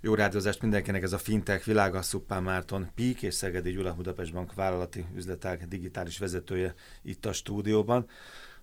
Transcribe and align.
Jó 0.00 0.14
rádiózást 0.14 0.62
mindenkinek, 0.62 1.02
ez 1.02 1.12
a 1.12 1.18
Fintech 1.18 1.66
világa, 1.66 2.02
Szuppán 2.02 2.42
Márton 2.42 2.90
Pík 2.94 3.22
és 3.22 3.34
Szegedi 3.34 3.70
Gyula 3.70 3.94
Budapest 3.94 4.32
Bank 4.32 4.54
vállalati 4.54 5.04
üzletág 5.16 5.68
digitális 5.68 6.18
vezetője 6.18 6.74
itt 7.02 7.26
a 7.26 7.32
stúdióban. 7.32 8.08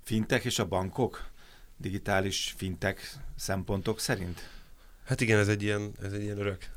Fintech 0.04 0.46
és 0.46 0.60
a 0.60 0.66
bankok 0.66 1.30
digitális 1.78 2.54
fintech 2.58 3.02
szempontok 3.36 4.00
szerint? 4.00 4.50
Hát 5.06 5.22
igen, 5.22 5.40
ez 5.40 5.48
egy 5.48 5.64
ilyen, 5.64 5.92
ez 6.02 6.14
egy 6.14 6.22
ilyen 6.22 6.38
örök 6.38 6.70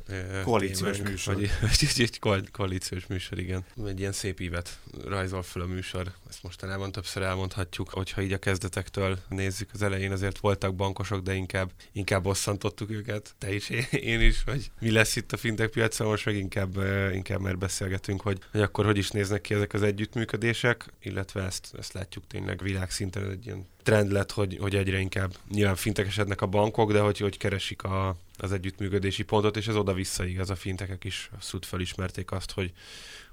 koalíciós 0.45 0.91
témánk, 0.97 1.09
műsor. 1.09 1.35
Vagy, 1.35 1.51
egy, 1.81 2.01
egy 2.01 2.51
koalíciós 2.51 3.07
műsor, 3.07 3.39
igen. 3.39 3.65
Egy 3.87 3.99
ilyen 3.99 4.13
szép 4.13 4.41
ívet 4.41 4.79
rajzol 5.05 5.43
fel 5.43 5.63
a 5.63 5.67
műsor. 5.67 6.13
Ezt 6.29 6.43
mostanában 6.43 6.93
többször 6.93 7.23
elmondhatjuk, 7.23 7.89
hogyha 7.89 8.23
így 8.23 8.33
a 8.33 8.39
kezdetektől 8.39 9.19
nézzük. 9.29 9.71
Az 9.73 9.83
elején 9.83 10.13
azért 10.13 10.39
voltak 10.39 10.75
bankosok, 10.75 11.23
de 11.23 11.35
inkább, 11.35 11.71
inkább 11.93 12.23
bosszantottuk 12.23 12.91
őket. 12.91 13.35
Te 13.39 13.55
is, 13.55 13.69
én 13.91 14.21
is, 14.21 14.43
hogy 14.47 14.71
mi 14.81 14.91
lesz 14.91 15.17
itt 15.17 15.33
a 15.33 15.37
fintech 15.37 15.71
piacon, 15.71 16.07
most 16.07 16.25
meg 16.25 16.37
inkább, 16.37 16.77
inkább 17.13 17.41
már 17.41 17.59
beszélgetünk, 17.59 18.21
hogy, 18.21 18.39
hogy 18.51 18.61
akkor 18.61 18.85
hogy 18.85 18.97
is 18.97 19.11
néznek 19.11 19.41
ki 19.41 19.55
ezek 19.55 19.73
az 19.73 19.83
együttműködések, 19.83 20.93
illetve 21.01 21.43
ezt, 21.43 21.75
ezt 21.79 21.93
látjuk 21.93 22.27
tényleg 22.27 22.63
világszinten 22.63 23.31
egy 23.31 23.47
ilyen 23.47 23.67
trend 23.83 24.13
lett, 24.13 24.33
hogy, 24.33 24.57
hogy 24.61 24.75
egyre 24.75 24.99
inkább 24.99 25.35
nyilván 25.51 25.77
fintekesednek 25.77 26.41
a 26.41 26.47
bankok, 26.47 26.93
de 26.93 27.01
hogy, 27.01 27.19
hogy 27.19 27.37
keresik 27.37 27.83
a, 27.83 28.17
az 28.37 28.53
együttműködési 28.53 29.23
pontot, 29.23 29.57
és 29.57 29.67
ez 29.67 29.77
oda-vissza 29.77 30.25
igaz. 30.25 30.51
A 30.51 30.57
fintekek 30.57 31.05
is 31.05 31.31
abszolút 31.35 31.67
felismerték 31.67 32.31
azt, 32.31 32.51
hogy, 32.51 32.73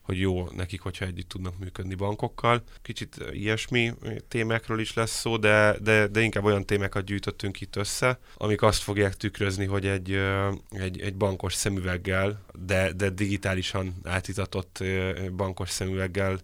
hogy 0.05 0.19
jó 0.19 0.47
nekik, 0.55 0.81
hogyha 0.81 1.05
együtt 1.05 1.29
tudnak 1.29 1.57
működni 1.59 1.95
bankokkal. 1.95 2.63
Kicsit 2.81 3.15
ilyesmi 3.31 3.93
témákról 4.27 4.79
is 4.79 4.93
lesz 4.93 5.19
szó, 5.19 5.37
de, 5.37 5.75
de, 5.81 6.07
de 6.07 6.21
inkább 6.21 6.43
olyan 6.43 6.65
témákat 6.65 7.05
gyűjtöttünk 7.05 7.61
itt 7.61 7.75
össze, 7.75 8.19
amik 8.37 8.61
azt 8.61 8.81
fogják 8.81 9.15
tükrözni, 9.15 9.65
hogy 9.65 9.85
egy, 9.85 10.19
egy, 10.69 10.99
egy 10.99 11.15
bankos 11.15 11.53
szemüveggel, 11.53 12.45
de, 12.65 12.91
de 12.91 13.09
digitálisan 13.09 13.95
átitatott 14.03 14.83
bankos 15.35 15.69
szemüveggel 15.69 16.39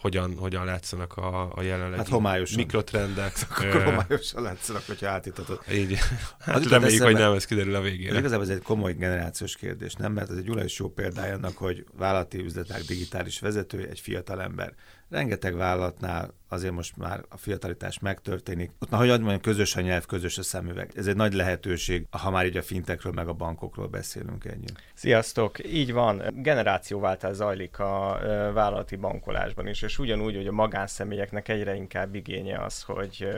hogyan, 0.00 0.34
hogyan 0.38 0.64
látszanak 0.64 1.16
a, 1.16 1.52
a 1.54 1.62
jelenlegi 1.62 1.96
hát 1.96 2.08
homályosan. 2.08 2.56
mikrotrendek. 2.56 3.32
Akkor 3.50 3.84
homályosan 3.84 4.42
látszanak, 4.42 4.82
hogyha 4.86 5.08
átítatod. 5.08 5.60
Így. 5.72 5.98
Hát 6.38 6.66
reméljük, 6.66 7.02
hogy 7.02 7.14
nem, 7.14 7.32
ez 7.32 7.44
kiderül 7.44 7.74
a 7.74 7.80
végére. 7.80 8.18
Igazából 8.18 8.44
ez 8.44 8.50
egy 8.50 8.62
komoly 8.62 8.92
generációs 8.92 9.56
kérdés, 9.56 9.94
nem? 9.94 10.12
Mert 10.12 10.30
ez 10.30 10.36
egy 10.36 10.64
is 10.64 10.78
jó 10.78 10.88
példája 10.88 11.34
annak, 11.34 11.56
hogy 11.56 11.84
vállalati 11.98 12.38
üzletek 12.38 12.82
digitális 12.82 13.40
vezető, 13.40 13.86
egy 13.88 14.00
fiatal 14.00 14.42
ember 14.42 14.74
rengeteg 15.10 15.56
vállalatnál 15.56 16.34
azért 16.48 16.72
most 16.72 16.96
már 16.96 17.24
a 17.28 17.36
fiatalitás 17.36 17.98
megtörténik. 17.98 18.70
Ott 18.78 18.90
már, 18.90 19.00
hogy 19.00 19.08
mondjam, 19.08 19.40
közös 19.40 19.76
a 19.76 19.80
nyelv, 19.80 20.06
közös 20.06 20.38
a 20.38 20.42
szemüveg. 20.42 20.90
Ez 20.94 21.06
egy 21.06 21.16
nagy 21.16 21.32
lehetőség, 21.32 22.06
ha 22.10 22.30
már 22.30 22.46
így 22.46 22.56
a 22.56 22.62
fintekről 22.62 23.12
meg 23.12 23.28
a 23.28 23.32
bankokról 23.32 23.86
beszélünk 23.86 24.44
ennyi. 24.44 24.66
Sziasztok! 24.94 25.66
Így 25.66 25.92
van, 25.92 26.22
generációváltás 26.34 27.34
zajlik 27.34 27.78
a 27.78 28.18
vállalati 28.54 28.96
bankolásban 28.96 29.66
is, 29.66 29.82
és 29.82 29.98
ugyanúgy, 29.98 30.36
hogy 30.36 30.46
a 30.46 30.52
magánszemélyeknek 30.52 31.48
egyre 31.48 31.74
inkább 31.74 32.14
igénye 32.14 32.58
az, 32.58 32.82
hogy 32.82 33.28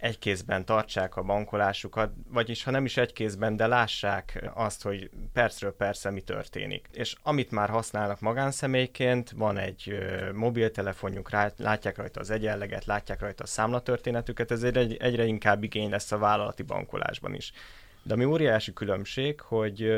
egy 0.00 0.18
kézben 0.18 0.64
tartsák 0.64 1.16
a 1.16 1.22
bankolásukat, 1.22 2.12
vagyis 2.28 2.64
ha 2.64 2.70
nem 2.70 2.84
is 2.84 2.96
egy 2.96 3.12
kézben, 3.12 3.56
de 3.56 3.66
lássák 3.66 4.50
azt, 4.54 4.82
hogy 4.82 5.10
percről 5.32 5.76
persze 5.76 6.10
mi 6.10 6.20
történik. 6.20 6.88
És 6.92 7.16
amit 7.22 7.50
már 7.50 7.68
használnak 7.68 8.20
magánszemélyként, 8.20 9.30
van 9.30 9.58
egy 9.58 9.98
mobiltelefonjuk, 10.34 11.30
látják 11.56 11.96
rajta 11.96 12.20
az 12.20 12.30
egyenleget, 12.30 12.84
látják 12.84 13.20
rajta 13.20 13.42
a 13.42 13.46
számlatörténetüket, 13.46 14.50
ez 14.50 14.62
egy, 14.62 14.96
egyre 14.96 15.24
inkább 15.24 15.62
igény 15.62 15.90
lesz 15.90 16.12
a 16.12 16.18
vállalati 16.18 16.62
bankolásban 16.62 17.34
is. 17.34 17.52
De 18.02 18.14
ami 18.14 18.24
óriási 18.24 18.72
különbség, 18.72 19.40
hogy 19.40 19.92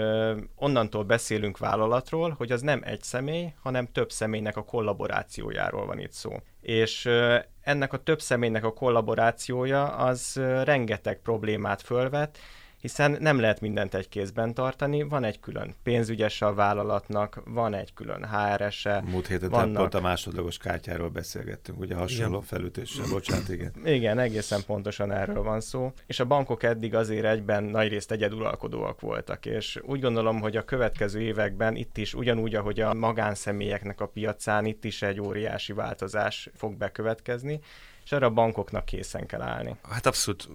onnantól 0.56 1.04
beszélünk 1.04 1.58
vállalatról, 1.58 2.34
hogy 2.38 2.52
az 2.52 2.60
nem 2.60 2.80
egy 2.84 3.02
személy, 3.02 3.52
hanem 3.62 3.86
több 3.92 4.10
személynek 4.10 4.56
a 4.56 4.64
kollaborációjáról 4.64 5.86
van 5.86 5.98
itt 5.98 6.12
szó. 6.12 6.32
És 6.60 7.08
ennek 7.60 7.92
a 7.92 8.02
több 8.02 8.20
személynek 8.20 8.64
a 8.64 8.72
kollaborációja 8.72 9.86
az 9.86 10.40
rengeteg 10.64 11.20
problémát 11.20 11.82
fölvet, 11.82 12.38
hiszen 12.82 13.16
nem 13.20 13.40
lehet 13.40 13.60
mindent 13.60 13.94
egy 13.94 14.08
kézben 14.08 14.54
tartani, 14.54 15.02
van 15.02 15.24
egy 15.24 15.40
külön 15.40 15.74
pénzügyes 15.82 16.42
a 16.42 16.54
vállalatnak, 16.54 17.42
van 17.44 17.74
egy 17.74 17.94
külön 17.94 18.28
HRS-e. 18.28 19.02
Múlt 19.06 19.26
héten 19.26 19.50
vannak... 19.50 19.76
pont 19.76 19.94
a 19.94 20.00
másodlagos 20.00 20.58
kártyáról 20.58 21.08
beszélgettünk, 21.08 21.80
ugye 21.80 21.94
hasonló 21.94 22.36
igen. 22.36 22.42
felütéssel, 22.42 23.04
bocsánat, 23.10 23.48
igen. 23.48 23.72
Igen, 23.84 24.18
egészen 24.18 24.60
pontosan 24.66 25.12
erről 25.12 25.42
van 25.42 25.60
szó, 25.60 25.92
és 26.06 26.20
a 26.20 26.24
bankok 26.24 26.62
eddig 26.62 26.94
azért 26.94 27.24
egyben 27.24 27.64
nagyrészt 27.64 28.10
egyeduralkodóak 28.10 29.00
voltak, 29.00 29.46
és 29.46 29.80
úgy 29.82 30.00
gondolom, 30.00 30.40
hogy 30.40 30.56
a 30.56 30.64
következő 30.64 31.20
években 31.20 31.76
itt 31.76 31.96
is 31.96 32.14
ugyanúgy, 32.14 32.54
ahogy 32.54 32.80
a 32.80 32.94
magánszemélyeknek 32.94 34.00
a 34.00 34.06
piacán, 34.06 34.64
itt 34.64 34.84
is 34.84 35.02
egy 35.02 35.20
óriási 35.20 35.72
változás 35.72 36.50
fog 36.54 36.76
bekövetkezni, 36.76 37.60
és 38.12 38.18
erre 38.18 38.26
a 38.26 38.30
bankoknak 38.30 38.84
készen 38.84 39.26
kell 39.26 39.40
állni. 39.40 39.76
Hát 39.90 40.06
abszolút, 40.06 40.48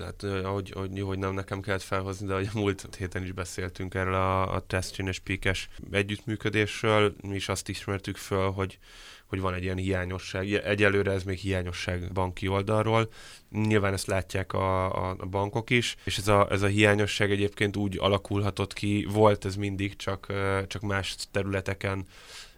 hát, 0.00 0.22
ahogy, 0.22 0.72
ahogy, 0.74 1.00
hogy 1.00 1.18
nem 1.18 1.34
nekem 1.34 1.60
kellett 1.60 1.82
felhozni, 1.82 2.26
de 2.26 2.34
hogy 2.34 2.48
a 2.54 2.58
múlt 2.58 2.94
héten 2.98 3.22
is 3.22 3.32
beszéltünk 3.32 3.94
erről 3.94 4.14
a, 4.14 4.54
a 4.54 4.60
Testchin 4.60 5.06
és 5.06 5.18
Píkes 5.18 5.68
együttműködésről, 5.90 7.14
mi 7.22 7.34
is 7.34 7.48
azt 7.48 7.68
ismertük 7.68 8.16
föl, 8.16 8.50
hogy 8.50 8.78
hogy 9.26 9.40
van 9.40 9.54
egy 9.54 9.62
ilyen 9.62 9.76
hiányosság. 9.76 10.52
Egyelőre 10.52 11.10
ez 11.10 11.22
még 11.22 11.38
hiányosság 11.38 12.12
banki 12.12 12.48
oldalról. 12.48 13.08
Nyilván 13.50 13.92
ezt 13.92 14.06
látják 14.06 14.52
a, 14.52 14.92
a, 15.08 15.16
a 15.18 15.26
bankok 15.26 15.70
is, 15.70 15.96
és 16.04 16.18
ez 16.18 16.28
a, 16.28 16.46
ez 16.50 16.62
a 16.62 16.66
hiányosság 16.66 17.30
egyébként 17.30 17.76
úgy 17.76 17.98
alakulhatott 17.98 18.72
ki, 18.72 19.06
volt 19.10 19.44
ez 19.44 19.56
mindig, 19.56 19.96
csak, 19.96 20.32
csak 20.66 20.82
más 20.82 21.16
területeken 21.30 22.06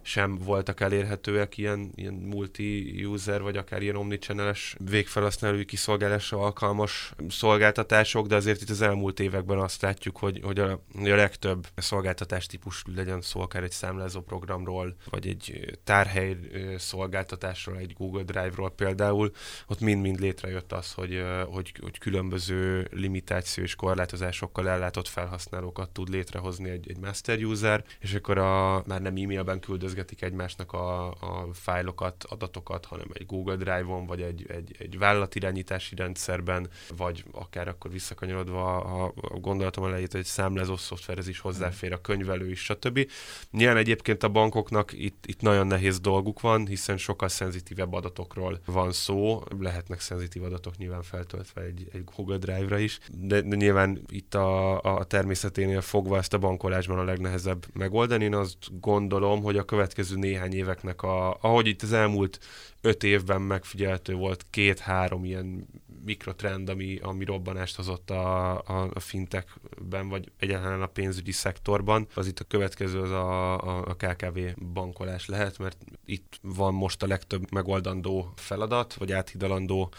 sem 0.07 0.37
voltak 0.37 0.81
elérhetőek 0.81 1.57
ilyen, 1.57 1.91
ilyen 1.95 2.15
multi-user, 2.15 3.43
vagy 3.43 3.57
akár 3.57 3.83
ilyen 3.83 3.97
omnichannel-es 3.97 4.77
végfelhasználói 4.91 5.65
kiszolgálásra 5.65 6.39
alkalmas 6.39 7.13
szolgáltatások, 7.29 8.27
de 8.27 8.35
azért 8.35 8.63
itt 8.63 8.71
az 8.71 8.83
elmúlt 8.83 9.21
években 9.21 9.59
azt 9.59 9.83
látjuk, 9.83 10.17
hogy, 10.17 10.41
hogy 10.43 10.59
a, 10.59 10.71
a 10.73 10.81
legtöbb 10.95 11.67
szolgáltatás 11.77 12.47
típus 12.47 12.83
legyen 12.97 13.21
szó 13.21 13.41
akár 13.41 13.63
egy 13.63 13.71
számlázó 13.71 14.21
programról, 14.21 14.97
vagy 15.11 15.27
egy 15.27 15.79
tárhely 15.85 16.37
szolgáltatásról, 16.77 17.77
egy 17.77 17.93
Google 17.93 18.23
Drive-ról 18.23 18.71
például, 18.71 19.33
ott 19.67 19.81
mind-mind 19.81 20.21
létrejött 20.21 20.73
az, 20.73 20.93
hogy, 20.93 21.23
hogy, 21.47 21.73
hogy 21.81 21.99
különböző 21.99 22.89
limitáció 22.91 23.65
és 23.65 23.75
korlátozásokkal 23.75 24.69
ellátott 24.69 25.09
felhasználókat 25.09 25.91
tud 25.91 26.09
létrehozni 26.09 26.71
egy, 26.71 26.91
egy 26.91 26.99
master 26.99 27.45
user, 27.45 27.85
és 28.01 28.15
akkor 28.15 28.39
a, 28.39 28.83
már 28.87 29.03
nem 29.03 29.17
e-mailben 29.17 29.61
küldöz 29.61 29.94
küldözgetik 29.95 30.23
egymásnak 30.23 30.73
a, 30.73 31.07
a 31.09 31.49
fájlokat, 31.53 32.25
adatokat, 32.29 32.85
hanem 32.85 33.07
egy 33.13 33.27
Google 33.27 33.57
Drive-on, 33.57 34.07
vagy 34.07 34.21
egy, 34.21 34.47
egy, 34.49 34.77
egy 34.79 34.99
vállalatirányítási 34.99 35.95
rendszerben, 35.95 36.69
vagy 36.97 37.25
akár 37.33 37.69
akkor 37.69 37.91
visszakanyarodva 37.91 38.81
a, 38.81 39.13
a 39.21 39.39
gondolatom 39.39 39.85
elejét, 39.85 40.11
hogy 40.11 40.21
egy 40.21 40.27
számlázó 40.27 40.77
szoftverhez 40.77 41.29
is 41.29 41.39
hozzáfér 41.39 41.93
a 41.93 42.01
könyvelő 42.01 42.51
is, 42.51 42.65
stb. 42.65 43.11
Nyilván 43.51 43.77
egyébként 43.77 44.23
a 44.23 44.29
bankoknak 44.29 44.93
itt, 44.93 45.25
itt 45.27 45.41
nagyon 45.41 45.67
nehéz 45.67 46.01
dolguk 46.01 46.41
van, 46.41 46.67
hiszen 46.67 46.97
sokkal 46.97 47.29
szenzitívebb 47.29 47.93
adatokról 47.93 48.61
van 48.65 48.93
szó, 48.93 49.43
lehetnek 49.59 50.01
szenzitív 50.01 50.43
adatok 50.43 50.77
nyilván 50.77 51.03
feltöltve 51.03 51.63
egy, 51.63 51.89
egy 51.93 52.05
Google 52.17 52.37
Drive-ra 52.37 52.79
is, 52.79 52.99
de, 53.11 53.41
de 53.41 53.57
nyilván 53.57 54.01
itt 54.09 54.35
a, 54.35 54.81
a 54.81 55.05
természeténél 55.05 55.81
fogva 55.81 56.17
ezt 56.17 56.35
a 56.35 56.39
bankolásban 56.39 56.99
a 56.99 57.05
legnehezebb 57.05 57.67
megoldani. 57.73 58.25
Én 58.25 58.35
azt 58.35 58.81
gondolom, 58.81 59.43
hogy 59.43 59.57
a 59.57 59.63
következő 59.63 59.84
következő 59.85 60.17
néhány 60.17 60.55
éveknek, 60.55 61.03
a, 61.03 61.39
ahogy 61.41 61.67
itt 61.67 61.83
az 61.83 61.93
elmúlt 61.93 62.39
öt 62.81 63.03
évben 63.03 63.41
megfigyelhető 63.41 64.15
volt 64.15 64.47
két-három 64.51 65.25
ilyen 65.25 65.67
mikrotrend, 66.05 66.69
ami, 66.69 66.99
ami 67.03 67.25
robbanást 67.25 67.77
hozott 67.77 68.11
a, 68.11 68.59
a, 68.59 68.91
a 68.95 69.01
fintekben, 69.01 70.09
vagy 70.09 70.33
egyáltalán 70.39 70.83
a 70.83 70.87
pénzügyi 70.87 71.33
szektorban, 71.33 72.07
az 72.15 72.27
itt 72.27 72.39
a 72.39 72.45
következő 72.45 73.01
az 73.01 73.11
a, 73.11 73.61
a, 73.61 73.85
a 73.87 73.95
KKV 73.95 74.39
bankolás 74.73 75.27
lehet, 75.27 75.59
mert 75.59 75.77
itt 76.05 76.39
van 76.43 76.75
most 76.75 77.03
a 77.03 77.07
legtöbb 77.07 77.53
megoldandó 77.53 78.33
feladat, 78.37 78.95
vagy 78.95 79.13
áthidalandó 79.13 79.93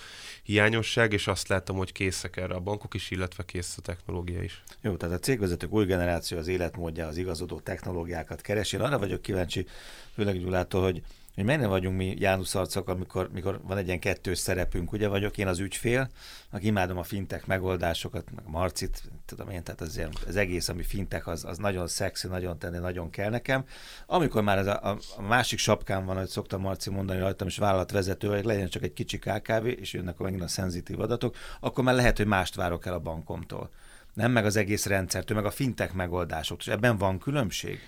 hiányosság, 0.43 1.13
és 1.13 1.27
azt 1.27 1.47
látom, 1.47 1.77
hogy 1.77 1.91
készek 1.91 2.37
erre 2.37 2.53
a 2.53 2.59
bankok 2.59 2.93
is, 2.93 3.11
illetve 3.11 3.45
kész 3.45 3.77
a 3.77 3.81
technológia 3.81 4.43
is. 4.43 4.63
Jó, 4.81 4.95
tehát 4.95 5.15
a 5.15 5.19
cégvezetők 5.19 5.71
új 5.71 5.85
generáció 5.85 6.37
az 6.37 6.47
életmódja, 6.47 7.07
az 7.07 7.17
igazodó 7.17 7.59
technológiákat 7.59 8.41
keresi. 8.41 8.75
Én 8.75 8.81
arra 8.81 8.99
vagyok 8.99 9.21
kíváncsi, 9.21 9.67
főleg 10.13 10.39
Gyulától, 10.39 10.83
hogy 10.83 11.01
hogy 11.35 11.45
nem 11.45 11.69
vagyunk 11.69 11.97
mi 11.97 12.15
János 12.17 12.55
arcok, 12.55 12.89
amikor, 12.89 13.27
amikor 13.31 13.61
van 13.63 13.77
egy 13.77 13.85
ilyen 13.85 13.99
kettős 13.99 14.37
szerepünk, 14.37 14.91
ugye 14.91 15.07
vagyok 15.07 15.37
én 15.37 15.47
az 15.47 15.59
ügyfél, 15.59 16.09
aki 16.51 16.65
imádom 16.65 16.97
a 16.97 17.03
fintek 17.03 17.45
megoldásokat, 17.45 18.31
meg 18.35 18.43
Marcit, 18.47 19.03
tudom 19.25 19.49
én, 19.49 19.63
tehát 19.63 19.81
az, 19.81 19.97
ilyen, 19.97 20.09
az 20.27 20.35
egész, 20.35 20.69
ami 20.69 20.83
fintek, 20.83 21.27
az, 21.27 21.45
az 21.45 21.57
nagyon 21.57 21.87
szexi, 21.87 22.27
nagyon 22.27 22.59
tenni, 22.59 22.77
nagyon 22.77 23.09
kell 23.09 23.29
nekem. 23.29 23.65
Amikor 24.05 24.43
már 24.43 24.57
ez 24.57 24.67
a, 24.67 24.97
a, 25.17 25.21
másik 25.21 25.59
sapkám 25.59 26.05
van, 26.05 26.17
hogy 26.17 26.27
szoktam 26.27 26.61
Marci 26.61 26.89
mondani 26.89 27.19
rajtam, 27.19 27.47
és 27.47 27.57
vállalatvezető, 27.57 28.27
hogy 28.27 28.45
legyen 28.45 28.69
csak 28.69 28.83
egy 28.83 28.93
kicsi 28.93 29.19
KKV, 29.19 29.65
és 29.65 29.93
jönnek 29.93 30.17
megint 30.17 30.41
a 30.41 30.47
szenzitív 30.47 30.99
adatok, 30.99 31.35
akkor 31.59 31.83
már 31.83 31.95
lehet, 31.95 32.17
hogy 32.17 32.27
mást 32.27 32.55
várok 32.55 32.85
el 32.85 32.93
a 32.93 32.99
bankomtól 32.99 33.69
nem 34.15 34.31
meg 34.31 34.45
az 34.45 34.55
egész 34.55 34.85
rendszertől, 34.85 35.37
meg 35.37 35.45
a 35.45 35.51
fintek 35.51 35.93
megoldások. 35.93 36.59
És 36.59 36.67
ebben 36.67 36.97
van 36.97 37.19
különbség? 37.19 37.79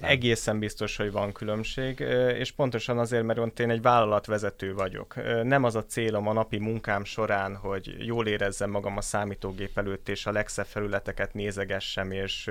Egészen 0.00 0.58
biztos, 0.58 0.96
hogy 0.96 1.12
van 1.12 1.32
különbség, 1.32 2.00
és 2.38 2.50
pontosan 2.50 2.98
azért, 2.98 3.24
mert 3.24 3.60
én 3.60 3.70
egy 3.70 3.82
vállalatvezető 3.82 4.74
vagyok. 4.74 5.14
Nem 5.42 5.64
az 5.64 5.74
a 5.74 5.84
célom 5.84 6.28
a 6.28 6.32
napi 6.32 6.58
munkám 6.58 7.04
során, 7.04 7.56
hogy 7.56 7.94
jól 7.98 8.26
érezzem 8.26 8.70
magam 8.70 8.96
a 8.96 9.00
számítógép 9.00 9.78
előtt, 9.78 10.08
és 10.08 10.26
a 10.26 10.32
legszebb 10.32 10.66
felületeket 10.66 11.34
nézegessem, 11.34 12.10
és 12.10 12.50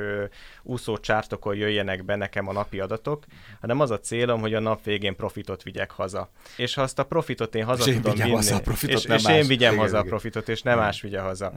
úszó 0.63 0.97
csártokon 0.97 1.55
jöjjenek 1.55 2.05
be 2.05 2.15
nekem 2.15 2.47
a 2.47 2.51
napi 2.51 2.79
adatok, 2.79 3.23
hanem 3.61 3.79
az 3.79 3.91
a 3.91 3.99
célom, 3.99 4.39
hogy 4.39 4.53
a 4.53 4.59
nap 4.59 4.83
végén 4.83 5.15
profitot 5.15 5.63
vigyek 5.63 5.91
haza. 5.91 6.29
És 6.57 6.73
ha 6.73 6.81
azt 6.81 6.99
a 6.99 7.03
profitot 7.03 7.55
én 7.55 7.63
haza 7.63 7.89
és 7.89 7.95
tudom 7.95 8.15
vinni, 8.15 8.31
haza 8.31 8.55
a 8.55 8.59
profitot, 8.59 8.97
és, 8.97 9.05
és 9.05 9.23
más. 9.23 9.35
én 9.35 9.47
vigyem 9.47 9.71
igen, 9.71 9.83
haza 9.83 9.97
igen. 9.97 10.05
a 10.05 10.09
profitot, 10.09 10.49
és 10.49 10.61
nem 10.61 10.77
más 10.77 11.01
vigye 11.01 11.19
haza. 11.19 11.53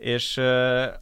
És 0.00 0.36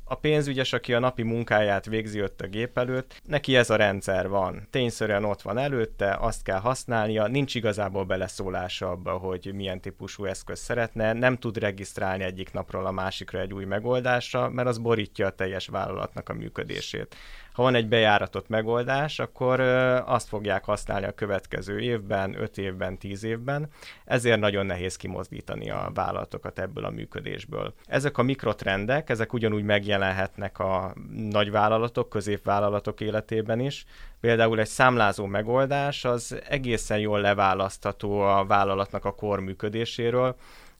a 0.05 0.15
pénzügyes, 0.21 0.73
aki 0.73 0.95
a 0.95 0.99
napi 0.99 1.23
munkáját 1.23 1.87
végzi 1.87 2.23
ott 2.23 2.41
a 2.41 2.47
gép 2.47 2.79
előtt, 2.79 3.21
neki 3.25 3.57
ez 3.57 3.71
a 3.71 3.77
rendszer 3.77 4.29
van. 4.29 4.67
Tényszerűen 4.71 5.25
ott 5.25 5.43
van 5.43 5.59
előtte, 5.59 6.17
azt 6.21 6.43
kell 6.43 6.59
használnia, 6.59 7.27
nincs 7.27 7.55
igazából 7.55 8.05
beleszólása 8.05 8.91
abba, 8.91 9.13
hogy 9.13 9.51
milyen 9.55 9.81
típusú 9.81 10.25
eszköz 10.25 10.59
szeretne, 10.59 11.13
nem 11.13 11.37
tud 11.37 11.59
regisztrálni 11.59 12.25
egyik 12.25 12.53
napról 12.53 12.87
a 12.87 12.91
másikra 12.91 13.41
egy 13.41 13.55
új 13.55 13.65
megoldásra, 13.65 14.49
mert 14.49 14.69
az 14.69 14.79
borítja 14.79 15.27
a 15.27 15.31
teljes 15.31 15.67
vállalatnak 15.67 16.29
a 16.29 16.35
működését 16.35 17.17
ha 17.59 17.65
van 17.65 17.75
egy 17.75 17.89
bejáratott 17.89 18.49
megoldás, 18.49 19.19
akkor 19.19 19.61
azt 20.07 20.29
fogják 20.29 20.65
használni 20.65 21.07
a 21.07 21.13
következő 21.13 21.79
évben, 21.81 22.41
5 22.41 22.59
évben, 22.59 22.99
10 22.99 23.25
évben, 23.25 23.69
ezért 24.05 24.41
nagyon 24.41 24.67
nehéz 24.67 24.97
kimozdítani 24.97 25.71
a 25.71 25.91
vállalatokat 25.95 26.59
ebből 26.59 26.85
a 26.85 26.91
működésből. 26.91 27.75
Ezek 27.87 28.19
a 28.19 28.23
mikrotrendek, 28.23 29.11
ezek 29.11 29.33
ugyanúgy 29.33 29.63
megjelenhetnek 29.63 30.59
a 30.59 30.95
nagyvállalatok, 31.31 32.09
középvállalatok 32.09 33.01
életében 33.01 33.61
is. 33.61 33.85
Például 34.21 34.61
egy 34.61 34.67
számlázó 34.67 35.27
megoldás 35.27 36.05
az 36.05 36.41
egészen 36.49 36.99
jól 36.99 37.21
leválasztható 37.21 38.21
a 38.21 38.45
vállalatnak 38.47 39.05
a 39.05 39.15
kor 39.15 39.41
működéséről, 39.41 40.37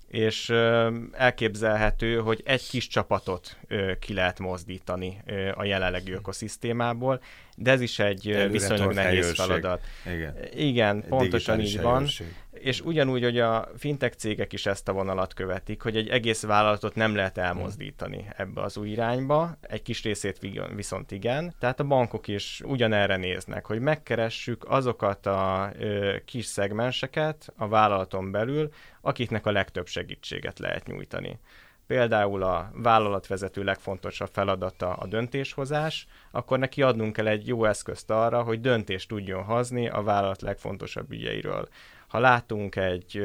és 0.09 0.53
elképzelhető, 1.13 2.19
hogy 2.19 2.43
egy 2.45 2.69
kis 2.69 2.87
csapatot 2.87 3.57
ki 4.01 4.15
lehet 4.15 4.39
mozdítani 4.39 5.23
a 5.55 5.65
jelenlegi 5.65 6.13
ökoszisztémából, 6.13 7.21
de 7.57 7.71
ez 7.71 7.81
is 7.81 7.99
egy 7.99 8.29
Előre 8.29 8.49
viszonylag 8.49 8.93
nehéz 8.93 9.09
helyőrség. 9.11 9.35
feladat. 9.35 9.81
Igen, 10.07 10.37
Igen 10.53 11.05
pontosan 11.09 11.61
így 11.61 11.81
van. 11.81 11.95
Helyőrség. 11.95 12.35
És 12.61 12.81
ugyanúgy, 12.81 13.23
hogy 13.23 13.39
a 13.39 13.69
fintech 13.77 14.17
cégek 14.17 14.53
is 14.53 14.67
ezt 14.67 14.89
a 14.89 14.93
vonalat 14.93 15.35
követik, 15.35 15.83
hogy 15.83 15.97
egy 15.97 16.09
egész 16.09 16.43
vállalatot 16.43 16.95
nem 16.95 17.15
lehet 17.15 17.39
elmozdítani 17.39 18.29
ebbe 18.37 18.63
az 18.63 18.77
új 18.77 18.89
irányba, 18.89 19.59
egy 19.61 19.83
kis 19.83 20.03
részét 20.03 20.39
viszont 20.75 21.11
igen. 21.11 21.55
Tehát 21.59 21.81
a 21.81 21.85
bankok 21.85 22.29
is 22.29 22.61
ugyanerre 22.65 23.17
néznek, 23.17 23.67
hogy 23.67 23.81
megkeressük 23.81 24.65
azokat 24.69 25.27
a 25.27 25.71
ö, 25.79 26.17
kis 26.25 26.47
szegmenseket 26.47 27.53
a 27.57 27.69
vállalaton 27.69 28.31
belül, 28.31 28.69
akiknek 29.01 29.47
a 29.47 29.53
legtöbb 29.53 29.87
segítséget 29.87 30.59
lehet 30.59 30.87
nyújtani 30.87 31.39
például 31.89 32.43
a 32.43 32.71
vállalatvezető 32.75 33.65
legfontosabb 33.65 34.29
feladata 34.33 34.93
a 34.93 35.07
döntéshozás, 35.07 36.07
akkor 36.31 36.59
neki 36.59 36.83
adnunk 36.83 37.13
kell 37.13 37.27
egy 37.27 37.47
jó 37.47 37.65
eszközt 37.65 38.11
arra, 38.11 38.43
hogy 38.43 38.61
döntést 38.61 39.09
tudjon 39.09 39.43
hozni 39.43 39.89
a 39.89 40.03
vállalat 40.03 40.43
legfontosabb 40.43 41.13
ügyeiről. 41.13 41.69
Ha 42.09 42.19
látunk 42.19 42.77
egy 42.77 43.23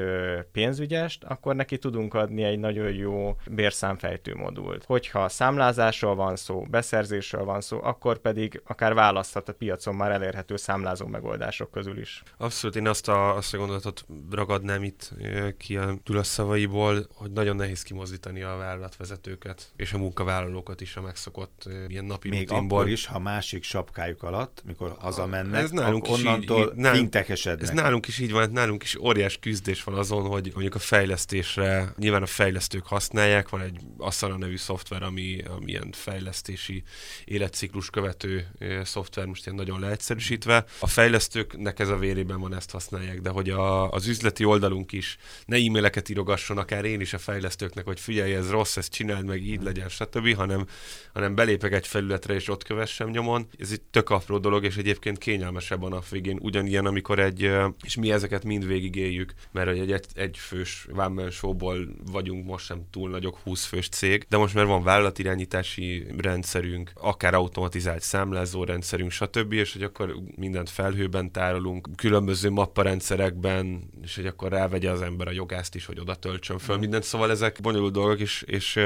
pénzügyest, 0.52 1.24
akkor 1.24 1.56
neki 1.56 1.78
tudunk 1.78 2.14
adni 2.14 2.44
egy 2.44 2.60
nagyon 2.60 2.94
jó 2.94 3.36
bérszámfejtő 3.52 4.36
modult. 4.36 4.84
Hogyha 4.84 5.30
számlázásról 5.30 6.16
van 6.16 6.36
szó, 6.36 6.66
beszerzésről 6.70 7.44
van 7.44 7.62
szó, 7.62 7.80
akkor 7.84 8.18
pedig 8.18 8.62
akár 8.66 8.94
választhat 8.94 9.50
a 9.50 9.54
piacon 9.54 9.96
már 9.96 10.12
elérhető 10.12 10.56
számlázó 10.56 11.06
megoldások 11.06 11.72
közül 11.72 12.00
is. 12.00 12.24
Abszolút, 12.38 12.76
én 12.76 12.88
azt 12.88 13.08
a, 13.08 13.36
azt 13.36 13.54
a 13.54 13.58
gondolatot 13.58 14.06
ragadnám 14.32 14.84
itt 14.84 15.14
ki 15.58 15.78
a 15.78 16.24
szavaiból, 16.24 17.08
hogy 17.14 17.32
nagyon 17.32 17.56
nehéz 17.56 17.82
kimozdítani 17.84 18.42
a 18.42 18.56
vállalatvezetőket 18.58 19.72
és 19.76 19.94
a 19.94 19.98
munkavállalókat 19.98 20.82
is 20.82 20.96
a 20.96 21.02
megszokott 21.02 21.70
ilyen 21.88 22.06
napi 22.06 22.30
Még 22.30 22.50
rutinból. 22.50 22.80
akkor 22.80 22.92
is, 22.92 23.06
ha 23.06 23.20
másik 23.20 23.64
sapkájuk 23.64 24.24
alatt, 24.24 24.62
mikor 24.66 24.96
hazamennek, 25.00 25.62
ez 25.62 25.72
nálunk 25.72 26.08
onnantól 26.08 26.60
így, 26.60 26.76
nálunk, 26.76 27.16
Ez 27.62 27.70
nálunk 27.70 28.08
is 28.08 28.20
így 28.20 28.32
van, 28.32 28.52
nálunk 28.52 28.73
nálunk 28.74 28.84
is 28.84 29.00
óriás 29.00 29.38
küzdés 29.40 29.84
van 29.84 29.96
azon, 29.96 30.28
hogy 30.28 30.52
mondjuk 30.54 30.76
a 30.76 30.80
fejlesztésre, 30.80 31.94
nyilván 31.98 32.22
a 32.22 32.26
fejlesztők 32.26 32.86
használják, 32.86 33.50
van 33.50 33.62
egy 33.62 33.80
Asana 33.98 34.38
nevű 34.38 34.58
szoftver, 34.58 35.04
ami, 35.04 35.44
ami 35.58 35.72
ilyen 35.72 35.92
fejlesztési 35.92 36.84
életciklus 37.26 37.90
követő 37.90 38.48
szoftver, 38.84 39.26
most 39.26 39.46
ilyen 39.46 39.58
nagyon 39.58 39.80
leegyszerűsítve. 39.80 40.66
A 40.80 40.88
fejlesztőknek 40.88 41.80
ez 41.80 41.90
a 41.90 41.98
vérében 41.98 42.40
van, 42.40 42.56
ezt 42.56 42.72
használják, 42.72 43.22
de 43.22 43.30
hogy 43.30 43.50
a, 43.50 43.92
az 43.92 44.08
üzleti 44.08 44.44
oldalunk 44.44 44.92
is 44.92 45.18
ne 45.46 45.58
e-maileket 45.58 46.10
írogasson, 46.10 46.58
akár 46.58 46.86
én 46.86 47.02
is 47.02 47.14
a 47.14 47.18
fejlesztőknek, 47.18 47.86
hogy 47.86 48.00
figyelj, 48.00 48.34
ez 48.34 48.50
rossz, 48.50 48.78
ezt 48.78 48.92
csináld 48.92 49.26
meg, 49.26 49.46
így 49.46 49.62
legyen, 49.62 49.90
stb., 49.90 50.36
hanem, 50.36 50.66
hanem 51.14 51.36
belépek 51.36 51.74
egy 51.74 51.88
felületre, 51.88 52.34
és 52.34 52.50
ott 52.50 52.64
kövessem 52.64 53.10
nyomon. 53.10 53.48
Ez 53.58 53.72
egy 53.72 53.82
tök 53.82 54.10
apró 54.10 54.38
dolog, 54.38 54.64
és 54.64 54.76
egyébként 54.76 55.18
kényelmesebb 55.18 55.84
a 55.84 55.90
nap 55.90 56.10
végén. 56.10 56.40
Ugyanilyen, 56.42 56.86
amikor 56.86 57.20
egy, 57.20 57.52
és 57.84 57.96
mi 57.96 58.12
ezeket 58.12 58.44
mind 58.44 58.63
mind 58.64 58.82
végigéljük, 58.82 59.34
mert 59.52 59.70
egy, 59.70 60.02
egy, 60.14 60.38
fős 60.38 60.88
one 60.96 61.30
showból 61.30 61.88
vagyunk 62.12 62.46
most 62.46 62.66
sem 62.66 62.82
túl 62.92 63.10
nagyok 63.10 63.38
20 63.44 63.66
fős 63.66 63.90
cég, 63.90 64.26
de 64.30 64.38
most 64.38 64.54
már 64.54 64.66
van 64.66 64.84
vállalatirányítási 64.84 66.06
rendszerünk, 66.18 66.92
akár 66.96 67.34
automatizált 67.34 68.02
számlázó 68.02 68.64
rendszerünk, 68.64 69.12
stb., 69.12 69.54
és 69.54 69.74
hogy 69.74 69.84
akkor 69.84 70.16
mindent 70.36 70.70
felhőben 70.70 71.32
tárolunk, 71.32 71.90
különböző 71.96 72.50
mapparendszerekben, 72.50 73.90
és 74.02 74.16
hogy 74.16 74.26
akkor 74.26 74.52
rávegye 74.52 74.92
az 74.92 75.02
ember 75.02 75.28
a 75.28 75.32
jogászt 75.32 75.76
is, 75.76 75.86
hogy 75.86 76.00
oda 76.00 76.16
töltsön 76.16 76.58
föl 76.58 76.78
mm. 76.78 76.80
mindent, 76.80 77.04
szóval 77.04 77.32
ezek 77.32 77.60
bonyolult 77.62 77.94
dolgok, 77.94 78.20
és, 78.20 78.42
és 78.42 78.80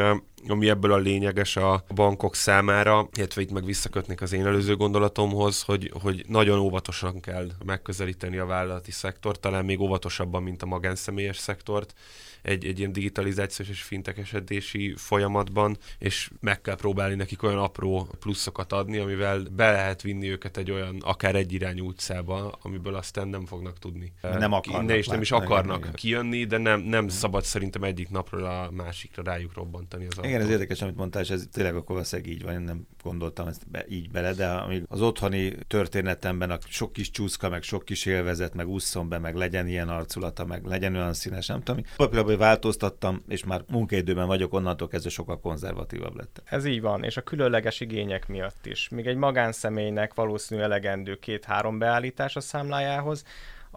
ami 0.47 0.69
ebből 0.69 0.91
a 0.91 0.97
lényeges 0.97 1.55
a 1.55 1.83
bankok 1.95 2.35
számára, 2.35 3.09
illetve 3.15 3.41
itt 3.41 3.51
meg 3.51 3.65
visszakötnék 3.65 4.21
az 4.21 4.33
én 4.33 4.45
előző 4.45 4.75
gondolatomhoz, 4.75 5.61
hogy, 5.61 5.91
hogy 6.01 6.25
nagyon 6.27 6.59
óvatosan 6.59 7.19
kell 7.19 7.51
megközelíteni 7.65 8.37
a 8.37 8.45
vállalati 8.45 8.91
szektor, 8.91 9.39
talán 9.39 9.65
még 9.65 9.79
óvatosabban, 9.79 10.43
mint 10.43 10.63
a 10.63 10.65
magánszemélyes 10.65 11.37
szektort, 11.37 11.93
egy, 12.41 12.65
egy 12.65 12.79
ilyen 12.79 12.91
digitalizációs 12.91 13.69
és 13.69 13.81
fintekesedési 13.81 14.93
folyamatban, 14.97 15.77
és 15.97 16.29
meg 16.39 16.61
kell 16.61 16.75
próbálni 16.75 17.15
nekik 17.15 17.43
olyan 17.43 17.57
apró 17.57 18.07
pluszokat 18.19 18.73
adni, 18.73 18.97
amivel 18.97 19.43
be 19.51 19.71
lehet 19.71 20.01
vinni 20.01 20.29
őket 20.29 20.57
egy 20.57 20.71
olyan 20.71 20.97
akár 20.99 21.35
egyirányú 21.35 21.87
utcába, 21.87 22.57
amiből 22.61 22.95
aztán 22.95 23.27
nem 23.27 23.45
fognak 23.45 23.79
tudni. 23.79 24.13
Nem 24.21 24.53
akarnak. 24.53 24.85
Ne, 24.85 24.97
és 24.97 25.07
nem 25.07 25.21
is 25.21 25.31
akarnak 25.31 25.79
igen, 25.79 25.94
kijönni, 25.94 26.45
de 26.45 26.57
nem, 26.57 26.81
nem 26.81 27.07
szabad 27.07 27.44
szerintem 27.44 27.83
egyik 27.83 28.09
napról 28.09 28.44
a 28.44 28.71
másikra 28.71 29.23
rájuk 29.23 29.53
robbantani 29.53 30.07
az 30.07 30.25
Igen, 30.25 30.41
ez 30.41 30.49
érdekes, 30.49 30.81
amit 30.81 30.95
mondtál, 30.95 31.21
és 31.21 31.29
ez 31.29 31.47
tényleg 31.51 31.75
akkor 31.75 31.95
valószínűleg 31.95 32.31
így 32.31 32.44
van, 32.44 32.53
én 32.53 32.59
nem 32.59 32.87
gondoltam 33.03 33.47
ezt 33.47 33.69
be, 33.69 33.85
így 33.89 34.11
bele, 34.11 34.33
de 34.33 34.47
amíg 34.47 34.83
az 34.87 35.01
otthoni 35.01 35.56
történetemben 35.67 36.51
a 36.51 36.57
sok 36.67 36.94
kis 36.94 37.11
csúszka, 37.11 37.49
meg 37.49 37.63
sok 37.63 37.85
kis 37.85 38.06
élvezet, 38.06 38.53
meg 38.53 38.67
ússzon 38.67 39.09
be, 39.09 39.17
meg 39.17 39.35
legyen 39.35 39.67
ilyen 39.67 39.89
arculata, 39.89 40.45
meg 40.45 40.65
legyen 40.65 40.95
olyan 40.95 41.13
színes, 41.13 41.47
nem 41.47 41.63
tudom. 41.63 41.83
Papírban 42.27 42.47
változtattam, 42.47 43.23
és 43.27 43.43
már 43.43 43.63
munkaidőben 43.69 44.27
vagyok, 44.27 44.53
onnantól 44.53 44.87
kezdve 44.87 45.09
sokkal 45.09 45.39
konzervatívabb 45.39 46.15
lett. 46.15 46.41
Ez 46.45 46.65
így 46.65 46.81
van, 46.81 47.03
és 47.03 47.17
a 47.17 47.21
különleges 47.21 47.79
igények 47.79 48.27
miatt 48.27 48.65
is. 48.65 48.89
Míg 48.89 49.07
egy 49.07 49.15
magánszemélynek 49.15 50.13
valószínű 50.13 50.61
elegendő 50.61 51.15
két-három 51.15 51.77
beállítás 51.77 52.35
a 52.35 52.39
számlájához, 52.39 53.23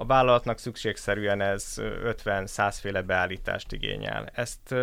a 0.01 0.05
vállalatnak 0.07 0.59
szükségszerűen 0.59 1.41
ez 1.41 1.75
50-100 1.79 2.77
féle 2.81 3.03
beállítást 3.03 3.73
igényel. 3.73 4.31
Ezt 4.35 4.75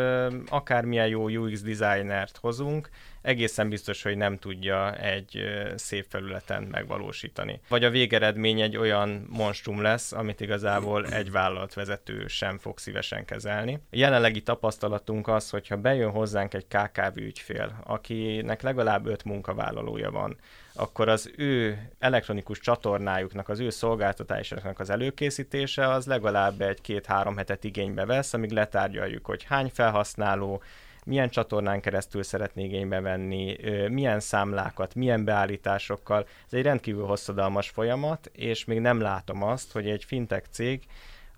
akármilyen 0.50 1.08
jó 1.08 1.30
UX 1.30 1.62
designert 1.62 2.38
hozunk, 2.38 2.90
egészen 3.22 3.70
biztos, 3.70 4.04
hogy 4.04 4.18
nem 4.18 4.38
tudja 4.38 4.96
egy 4.96 5.44
szép 5.76 6.06
felületen 6.10 6.64
megvalósítani. 6.64 7.62
Vagy 7.68 7.84
a 7.84 7.90
végeredmény 7.90 8.62
egy 8.62 8.78
olyan 8.78 9.26
monstrum 9.30 9.82
lesz, 9.82 10.12
amit 10.12 10.42
igazából 10.42 11.06
egy 11.06 11.32
vállalatvezető 11.32 12.28
sem 12.28 12.58
fog 12.58 12.80
szívesen 12.80 13.26
kezelni. 13.26 13.74
A 13.74 13.80
jelenlegi 13.90 14.42
tapasztalatunk 14.42 15.28
az, 15.28 15.50
hogyha 15.50 15.78
bejön 15.78 16.12
hozzánk 16.12 16.54
egy 16.54 16.68
KKV 16.68 17.18
ügyfél, 17.18 17.80
akinek 17.84 18.62
legalább 18.62 19.06
öt 19.06 19.24
munkavállalója 19.24 20.12
van, 20.12 20.38
akkor 20.78 21.10
az 21.10 21.32
ő 21.38 21.88
elektronikus 22.00 22.60
csatornájuknak, 22.60 23.50
az 23.50 23.60
ő 23.60 23.70
szolgáltatásoknak 23.70 24.80
az 24.80 24.90
előkészítése 24.90 25.88
az 25.90 26.06
legalább 26.06 26.62
egy 26.62 26.82
két-három 26.82 27.38
hetet 27.38 27.64
igénybe 27.64 28.06
vesz, 28.06 28.34
amíg 28.34 28.52
letárgyaljuk, 28.52 29.26
hogy 29.26 29.44
hány 29.44 29.72
felhasználó, 29.74 30.62
milyen 31.06 31.30
csatornán 31.30 31.82
keresztül 31.82 32.24
szeretné 32.24 32.64
igénybe 32.64 33.00
venni, 33.00 33.58
milyen 33.90 34.20
számlákat, 34.20 34.96
milyen 34.96 35.24
beállításokkal. 35.24 36.28
Ez 36.46 36.54
egy 36.54 36.64
rendkívül 36.64 37.06
hosszadalmas 37.06 37.70
folyamat, 37.70 38.30
és 38.34 38.66
még 38.66 38.80
nem 38.80 39.00
látom 39.00 39.44
azt, 39.44 39.72
hogy 39.72 39.90
egy 39.90 40.04
fintech 40.04 40.48
cég 40.50 40.84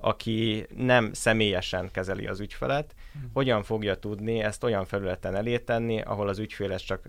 aki 0.01 0.65
nem 0.77 1.13
személyesen 1.13 1.91
kezeli 1.91 2.27
az 2.27 2.39
ügyfelet, 2.39 2.95
hmm. 3.13 3.29
hogyan 3.33 3.63
fogja 3.63 3.95
tudni 3.95 4.39
ezt 4.39 4.63
olyan 4.63 4.85
felületen 4.85 5.35
elétenni, 5.35 6.01
ahol 6.01 6.27
az 6.27 6.39
ügyfél 6.39 6.71
ezt 6.71 6.85
csak 6.85 7.01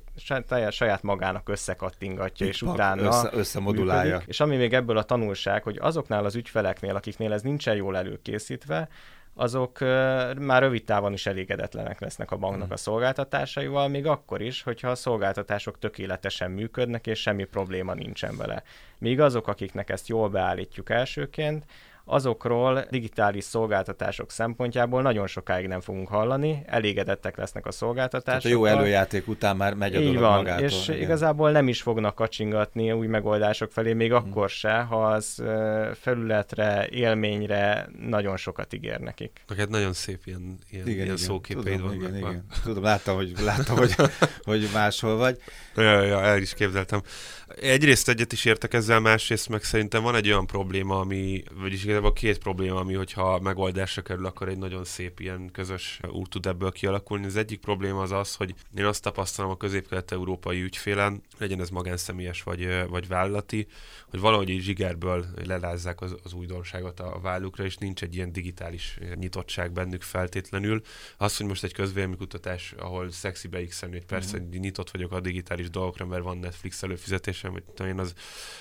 saját 0.70 1.02
magának 1.02 1.48
összekattingatja, 1.48 2.46
és 2.46 2.62
utána 2.62 3.02
össze, 3.02 3.30
összemodulálja. 3.32 4.10
Működik. 4.10 4.28
És 4.28 4.40
ami 4.40 4.56
még 4.56 4.72
ebből 4.72 4.96
a 4.96 5.02
tanulság, 5.02 5.62
hogy 5.62 5.78
azoknál 5.80 6.24
az 6.24 6.34
ügyfeleknél, 6.34 6.94
akiknél 6.94 7.32
ez 7.32 7.42
nincsen 7.42 7.74
jól 7.74 7.96
előkészítve, 7.96 8.88
azok 9.34 9.78
már 10.38 10.62
rövid 10.62 10.84
távon 10.84 11.12
is 11.12 11.26
elégedetlenek 11.26 12.00
lesznek 12.00 12.30
a 12.30 12.36
banknak 12.36 12.64
hmm. 12.64 12.72
a 12.72 12.76
szolgáltatásaival, 12.76 13.88
még 13.88 14.06
akkor 14.06 14.40
is, 14.40 14.62
hogyha 14.62 14.88
a 14.90 14.94
szolgáltatások 14.94 15.78
tökéletesen 15.78 16.50
működnek, 16.50 17.06
és 17.06 17.20
semmi 17.20 17.44
probléma 17.44 17.94
nincsen 17.94 18.36
vele. 18.36 18.62
Míg 18.98 19.20
azok, 19.20 19.48
akiknek 19.48 19.90
ezt 19.90 20.08
jól 20.08 20.28
beállítjuk 20.28 20.90
elsőként, 20.90 21.64
azokról 22.04 22.86
digitális 22.90 23.44
szolgáltatások 23.44 24.30
szempontjából 24.30 25.02
nagyon 25.02 25.26
sokáig 25.26 25.66
nem 25.66 25.80
fogunk 25.80 26.08
hallani, 26.08 26.62
elégedettek 26.66 27.36
lesznek 27.36 27.66
a 27.66 27.72
szolgáltatások. 27.72 28.42
Tehát 28.42 28.56
a 28.56 28.60
jó 28.60 28.64
előjáték 28.64 29.28
után 29.28 29.56
már 29.56 29.74
megy 29.74 29.94
a 29.94 29.98
Így 29.98 30.06
dolog 30.06 30.20
van, 30.20 30.36
magától. 30.36 30.64
És 30.64 30.88
igen. 30.88 31.00
igazából 31.00 31.50
nem 31.50 31.68
is 31.68 31.82
fognak 31.82 32.14
kacsingatni 32.14 32.92
új 32.92 33.06
megoldások 33.06 33.72
felé, 33.72 33.92
még 33.92 34.12
hmm. 34.12 34.30
akkor 34.30 34.48
se, 34.48 34.78
ha 34.80 35.06
az 35.06 35.42
felületre, 35.94 36.88
élményre 36.90 37.88
nagyon 38.08 38.36
sokat 38.36 38.72
ígér 38.72 38.98
nekik. 38.98 39.44
Neked 39.48 39.70
nagyon 39.70 39.92
szép 39.92 40.20
ilyen, 40.24 40.58
ilyen, 40.70 40.88
igen, 40.88 41.04
ilyen 41.04 41.16
szóképéid 41.16 41.80
vannak. 41.80 41.94
Igen, 41.94 42.16
igen. 42.16 42.44
Tudom, 42.62 42.82
láttam, 42.82 43.16
hogy, 43.16 43.32
láttam, 43.44 43.76
hogy, 43.76 43.94
hogy 44.42 44.68
máshol 44.72 45.16
vagy. 45.16 45.38
Ja, 45.76 46.02
ja, 46.02 46.22
el 46.22 46.40
is 46.40 46.54
képzeltem. 46.54 47.02
Egyrészt 47.60 48.08
egyet 48.08 48.32
is 48.32 48.44
értek 48.44 48.74
ezzel, 48.74 49.00
másrészt 49.00 49.48
meg 49.48 49.62
szerintem 49.62 50.02
van 50.02 50.14
egy 50.14 50.26
olyan 50.26 50.46
probléma, 50.46 51.00
ami, 51.00 51.42
vagyis 51.60 51.84
igazából 52.00 52.20
két 52.20 52.38
probléma, 52.38 52.78
ami, 52.78 52.94
hogyha 52.94 53.40
megoldásra 53.40 54.02
kerül, 54.02 54.26
akkor 54.26 54.48
egy 54.48 54.58
nagyon 54.58 54.84
szép 54.84 55.20
ilyen 55.20 55.50
közös 55.52 56.00
út 56.10 56.30
tud 56.30 56.46
ebből 56.46 56.70
kialakulni. 56.70 57.26
Az 57.26 57.36
egyik 57.36 57.60
probléma 57.60 58.02
az 58.02 58.12
az, 58.12 58.34
hogy 58.34 58.54
én 58.76 58.84
azt 58.84 59.02
tapasztalom 59.02 59.50
a 59.50 59.56
közép-kelet-európai 59.56 60.62
ügyfélen, 60.62 61.22
legyen 61.38 61.60
ez 61.60 61.68
magánszemélyes 61.68 62.42
vagy, 62.42 62.88
vagy 62.88 63.08
vállalati, 63.08 63.66
hogy 64.10 64.20
valahogy 64.20 64.50
egy 64.50 64.60
zsigerből 64.60 65.26
lelázzák 65.44 66.00
az, 66.00 66.16
az 66.22 66.32
újdonságot 66.32 67.00
a 67.00 67.18
vállukra, 67.22 67.64
és 67.64 67.76
nincs 67.76 68.02
egy 68.02 68.14
ilyen 68.14 68.32
digitális 68.32 68.98
nyitottság 69.14 69.72
bennük 69.72 70.02
feltétlenül. 70.02 70.82
Az, 71.16 71.36
hogy 71.36 71.46
most 71.46 71.64
egy 71.64 71.72
közvéleménykutatás, 71.72 72.74
ahol 72.78 73.10
szexi 73.10 73.48
beixelni, 73.48 73.96
hogy 73.96 74.06
persze 74.06 74.38
mm. 74.38 74.48
nyitott 74.50 74.90
vagyok 74.90 75.12
a 75.12 75.20
digitális 75.20 75.70
dolgokra, 75.70 76.06
mert 76.06 76.22
van 76.22 76.38
Netflix 76.38 76.82
előfizetésem, 76.82 77.52
vagy 77.52 77.86
én 77.86 77.98
az, 77.98 78.14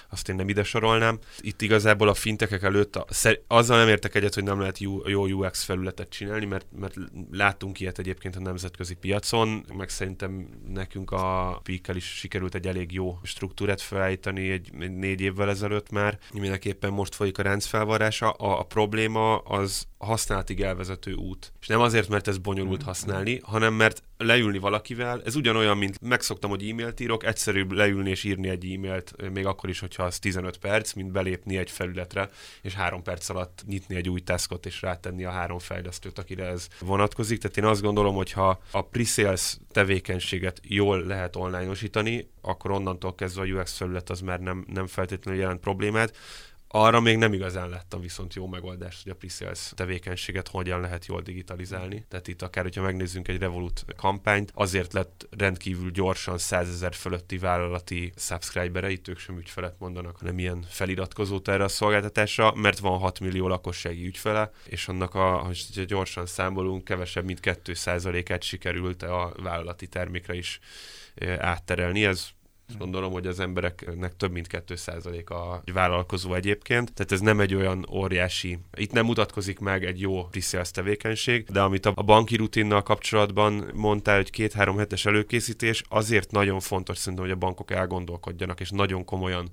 azt 0.10 0.29
én 0.29 0.36
nem 0.36 0.50
ide 0.50 0.63
sorolnám. 0.63 1.19
Itt 1.39 1.62
igazából 1.62 2.08
a 2.08 2.13
fintekek 2.13 2.63
előtt 2.63 2.96
a, 2.96 3.05
azzal 3.47 3.77
nem 3.77 3.88
értek 3.88 4.15
egyet, 4.15 4.33
hogy 4.33 4.43
nem 4.43 4.59
lehet 4.59 4.77
jó, 4.77 5.07
jó 5.07 5.27
UX 5.27 5.63
felületet 5.63 6.09
csinálni, 6.09 6.45
mert, 6.45 6.65
mert 6.79 6.95
láttunk 7.31 7.79
ilyet 7.79 7.99
egyébként 7.99 8.35
a 8.35 8.39
nemzetközi 8.39 8.93
piacon, 8.93 9.65
meg 9.77 9.89
szerintem 9.89 10.49
nekünk 10.67 11.11
a 11.11 11.59
Peak-kel 11.63 11.95
is 11.95 12.05
sikerült 12.05 12.55
egy 12.55 12.67
elég 12.67 12.91
jó 12.91 13.19
struktúrát 13.23 13.81
felállítani 13.81 14.49
egy, 14.49 14.69
egy 14.79 14.95
négy 14.95 15.21
évvel 15.21 15.49
ezelőtt 15.49 15.89
már. 15.89 16.19
Mindenképpen 16.33 16.91
most 16.91 17.15
folyik 17.15 17.38
a 17.38 17.41
rendszerfelvarrása. 17.41 18.29
A, 18.31 18.59
a 18.59 18.63
probléma 18.63 19.38
az 19.38 19.88
használatig 20.06 20.62
elvezető 20.62 21.13
út. 21.13 21.53
És 21.62 21.68
nem 21.68 21.79
azért, 21.79 22.10
mert 22.10 22.27
ez 22.27 22.38
bonyolult 22.38 22.84
használni, 22.84 23.39
hanem 23.44 23.74
mert 23.74 24.03
leülni 24.18 24.58
valakivel, 24.58 25.22
ez 25.25 25.36
ugyanolyan, 25.36 25.77
mint 25.77 26.01
megszoktam, 26.01 26.50
hogy 26.50 26.70
e-mailt 26.70 27.00
írok, 27.00 27.25
egyszerűbb 27.25 27.72
leülni 27.72 28.10
és 28.10 28.24
írni 28.24 28.50
egy 28.50 28.72
e-mailt, 28.74 29.32
még 29.34 29.46
akkor 29.46 29.70
is, 29.70 29.79
hogyha 29.79 30.03
az 30.03 30.20
15 30.20 30.58
perc, 30.58 30.94
mint 30.94 31.12
belépni 31.12 31.58
egy 31.58 31.72
felületre, 31.72 32.29
és 32.62 32.74
három 32.74 33.03
perc 33.03 33.29
alatt 33.29 33.63
nyitni 33.68 33.96
egy 33.96 34.10
új 34.10 34.20
taskot, 34.20 34.65
és 34.65 34.82
rátenni 34.82 35.24
a 35.24 35.32
három 35.32 35.60
fejlesztőt, 35.60 36.20
akire 36.20 36.46
ez 36.46 36.68
vonatkozik. 36.79 37.39
Tehát 37.39 37.58
én 37.58 37.65
azt 37.65 37.82
gondolom, 37.82 38.15
hogy 38.15 38.32
ha 38.32 38.60
a 38.72 38.82
pre-sales 38.82 39.58
tevékenységet 39.72 40.60
jól 40.63 41.03
lehet 41.03 41.36
online-osítani, 41.36 42.29
akkor 42.41 42.72
onnantól 42.72 43.15
kezdve 43.15 43.41
a 43.41 43.46
UX 43.46 43.77
felület 43.77 44.10
az 44.10 44.20
már 44.20 44.39
nem, 44.39 44.65
nem 44.74 44.88
feltétlenül 44.88 45.41
jelent 45.41 45.60
problémát. 45.60 46.15
Arra 46.71 46.99
még 46.99 47.17
nem 47.17 47.33
igazán 47.33 47.69
láttam 47.69 48.01
viszont 48.01 48.33
jó 48.33 48.47
megoldást, 48.47 49.03
hogy 49.03 49.11
a 49.11 49.15
pre-sales 49.15 49.71
tevékenységet 49.75 50.47
hogyan 50.47 50.79
lehet 50.79 51.05
jól 51.05 51.21
digitalizálni. 51.21 52.05
Tehát 52.07 52.27
itt 52.27 52.41
akár, 52.41 52.63
hogyha 52.63 52.81
megnézzünk 52.81 53.27
egy 53.27 53.39
Revolut 53.39 53.85
kampányt, 53.95 54.51
azért 54.53 54.93
lett 54.93 55.27
rendkívül 55.38 55.91
gyorsan 55.91 56.38
100 56.38 56.69
ezer 56.69 56.93
fölötti 56.93 57.38
vállalati 57.38 58.13
subscriberei, 58.15 58.93
itt 58.93 59.07
ők 59.07 59.19
sem 59.19 59.38
ügyfelet 59.38 59.79
mondanak, 59.79 60.17
hanem 60.17 60.39
ilyen 60.39 60.65
feliratkozót 60.69 61.47
erre 61.47 61.63
a 61.63 61.67
szolgáltatásra, 61.67 62.53
mert 62.55 62.79
van 62.79 62.99
6 62.99 63.19
millió 63.19 63.47
lakossági 63.47 64.05
ügyfele, 64.05 64.51
és 64.65 64.88
annak 64.88 65.15
a, 65.15 65.38
hogy 65.38 65.85
gyorsan 65.88 66.25
számolunk, 66.25 66.83
kevesebb, 66.83 67.25
mint 67.25 67.39
2%-át 67.43 68.43
sikerült 68.43 69.03
a 69.03 69.33
vállalati 69.43 69.88
termékre 69.88 70.35
is 70.35 70.59
átterelni. 71.38 72.05
Ez 72.05 72.29
Gondolom, 72.77 73.11
hogy 73.11 73.27
az 73.27 73.39
embereknek 73.39 74.15
több 74.17 74.31
mint 74.31 74.47
2% 74.51 75.25
a 75.25 75.71
vállalkozó 75.73 76.33
egyébként, 76.33 76.93
tehát 76.93 77.11
ez 77.11 77.19
nem 77.19 77.39
egy 77.39 77.55
olyan 77.55 77.85
óriási, 77.91 78.59
itt 78.77 78.91
nem 78.91 79.05
mutatkozik 79.05 79.59
meg 79.59 79.85
egy 79.85 79.99
jó 79.99 80.23
pre 80.31 80.71
tevékenység, 80.71 81.45
de 81.51 81.61
amit 81.61 81.85
a 81.85 81.91
banki 81.91 82.35
rutinnal 82.35 82.83
kapcsolatban 82.83 83.71
mondtál, 83.73 84.15
hogy 84.15 84.29
két-három 84.29 84.77
hetes 84.77 85.05
előkészítés, 85.05 85.83
azért 85.89 86.31
nagyon 86.31 86.59
fontos 86.59 86.97
szerintem, 86.97 87.23
hogy 87.27 87.33
a 87.33 87.39
bankok 87.39 87.71
elgondolkodjanak, 87.71 88.59
és 88.59 88.69
nagyon 88.69 89.05
komolyan 89.05 89.49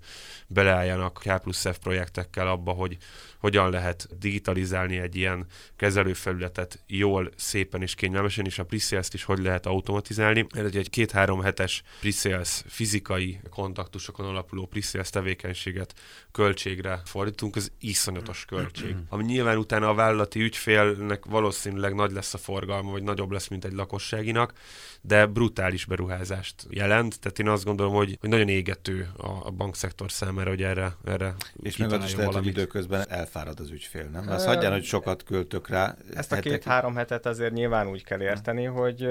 beleálljanak 0.47 1.21
K 1.25 1.39
plusz 1.43 1.67
F 1.69 1.79
projektekkel 1.79 2.49
abba, 2.49 2.73
hogy 2.73 2.97
hogyan 3.39 3.71
lehet 3.71 4.09
digitalizálni 4.19 4.99
egy 4.99 5.17
ilyen 5.17 5.47
kezelőfelületet 5.77 6.83
jól, 6.87 7.31
szépen 7.37 7.83
és 7.83 7.95
kényelmesen, 7.95 8.45
és 8.45 8.59
a 8.59 8.65
pre 8.65 8.79
is 9.15 9.25
hogy 9.25 9.39
lehet 9.39 9.67
automatizálni. 9.67 10.47
Ez 10.51 10.75
egy 10.75 10.91
két-három 10.91 11.41
hetes 11.41 11.83
pre 12.01 12.65
fizikai 12.67 13.06
kontaktusokon 13.51 14.27
alapuló 14.27 14.67
pre 14.67 15.03
tevékenységet 15.11 15.95
költségre 16.33 17.01
fordítunk, 17.05 17.57
az 17.57 17.73
iszonyatos 17.81 18.45
költség. 18.45 18.97
Ami 19.09 19.25
nyilván 19.25 19.57
utána 19.57 19.89
a 19.89 19.95
vállalati 19.95 20.41
ügyfélnek 20.41 21.25
valószínűleg 21.25 21.95
nagy 21.95 22.13
lesz 22.13 22.35
a 22.35 22.39
forgalma, 22.39 22.91
vagy 22.91 23.03
nagyobb 23.03 23.31
lesz, 23.31 23.49
mint 23.49 23.65
egy 23.65 23.73
lakosságinak, 23.73 24.53
de 25.01 25.27
brutális 25.27 25.85
beruházást 25.85 26.55
jelent, 26.71 27.21
tehát 27.21 27.39
én 27.39 27.49
azt 27.49 27.65
gondolom, 27.65 27.95
hogy, 27.95 28.17
hogy 28.21 28.29
nagyon 28.29 28.49
égető 28.49 29.09
a, 29.17 29.47
a 29.47 29.51
bankszektor 29.51 30.11
számára, 30.11 30.49
hogy 30.49 30.63
erre, 30.63 30.97
erre 31.05 31.35
És 31.63 31.77
meg 31.77 31.93
az 31.93 32.05
is 32.05 32.15
lehet, 32.15 32.35
hogy 32.35 32.47
időközben 32.47 33.05
elfárad 33.09 33.61
az 33.61 33.71
ügyfél, 33.71 34.05
nem? 34.05 34.29
Azt 34.29 34.47
hagyján, 34.47 34.73
hogy 34.73 34.85
sokat 34.85 35.23
költök 35.23 35.69
rá. 35.69 35.97
Ezt 36.15 36.33
a 36.33 36.39
két-három 36.39 36.95
hetet 36.97 37.27
azért 37.27 37.53
nyilván 37.53 37.89
úgy 37.89 38.05
kell 38.05 38.23
érteni, 38.23 38.65
hogy 38.65 39.09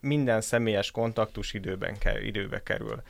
minden 0.00 0.40
személyes 0.40 0.90
kontaktus 0.90 1.52
időben 1.52 1.98
kell, 1.98 2.20
időbe 2.20 2.62
kerül 2.62 3.02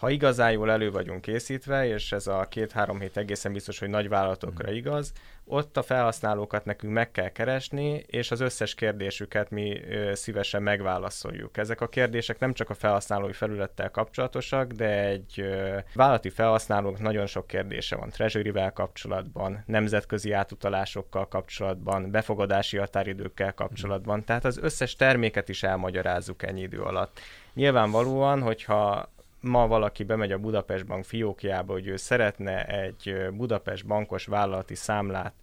ha 0.00 0.10
igazán 0.10 0.52
jól 0.52 0.70
elő 0.70 0.90
vagyunk 0.90 1.20
készítve, 1.20 1.86
és 1.86 2.12
ez 2.12 2.26
a 2.26 2.46
két-három 2.48 3.00
hét 3.00 3.16
egészen 3.16 3.52
biztos, 3.52 3.78
hogy 3.78 3.88
nagy 3.88 4.08
vállalatokra 4.08 4.70
mm. 4.70 4.74
igaz, 4.74 5.12
ott 5.44 5.76
a 5.76 5.82
felhasználókat 5.82 6.64
nekünk 6.64 6.92
meg 6.92 7.10
kell 7.10 7.28
keresni, 7.28 8.04
és 8.06 8.30
az 8.30 8.40
összes 8.40 8.74
kérdésüket 8.74 9.50
mi 9.50 9.80
szívesen 10.12 10.62
megválaszoljuk. 10.62 11.56
Ezek 11.56 11.80
a 11.80 11.88
kérdések 11.88 12.38
nem 12.38 12.52
csak 12.52 12.70
a 12.70 12.74
felhasználói 12.74 13.32
felülettel 13.32 13.90
kapcsolatosak, 13.90 14.72
de 14.72 15.04
egy 15.04 15.44
vállalati 15.94 16.30
felhasználók 16.30 17.00
nagyon 17.00 17.26
sok 17.26 17.46
kérdése 17.46 17.96
van 17.96 18.10
treasury 18.10 18.52
kapcsolatban, 18.74 19.62
nemzetközi 19.66 20.32
átutalásokkal 20.32 21.28
kapcsolatban, 21.28 22.10
befogadási 22.10 22.76
határidőkkel 22.76 23.54
kapcsolatban, 23.54 24.24
tehát 24.24 24.44
az 24.44 24.58
összes 24.58 24.96
terméket 24.96 25.48
is 25.48 25.62
elmagyarázzuk 25.62 26.42
ennyi 26.42 26.60
idő 26.60 26.80
alatt. 26.80 27.20
Nyilvánvalóan, 27.54 28.42
hogyha 28.42 29.08
ma 29.40 29.66
valaki 29.66 30.04
bemegy 30.04 30.32
a 30.32 30.38
Budapest 30.38 30.86
Bank 30.86 31.04
fiókjába, 31.04 31.72
hogy 31.72 31.86
ő 31.86 31.96
szeretne 31.96 32.66
egy 32.66 33.26
Budapest 33.32 33.86
bankos 33.86 34.26
vállalati 34.26 34.74
számlát 34.74 35.34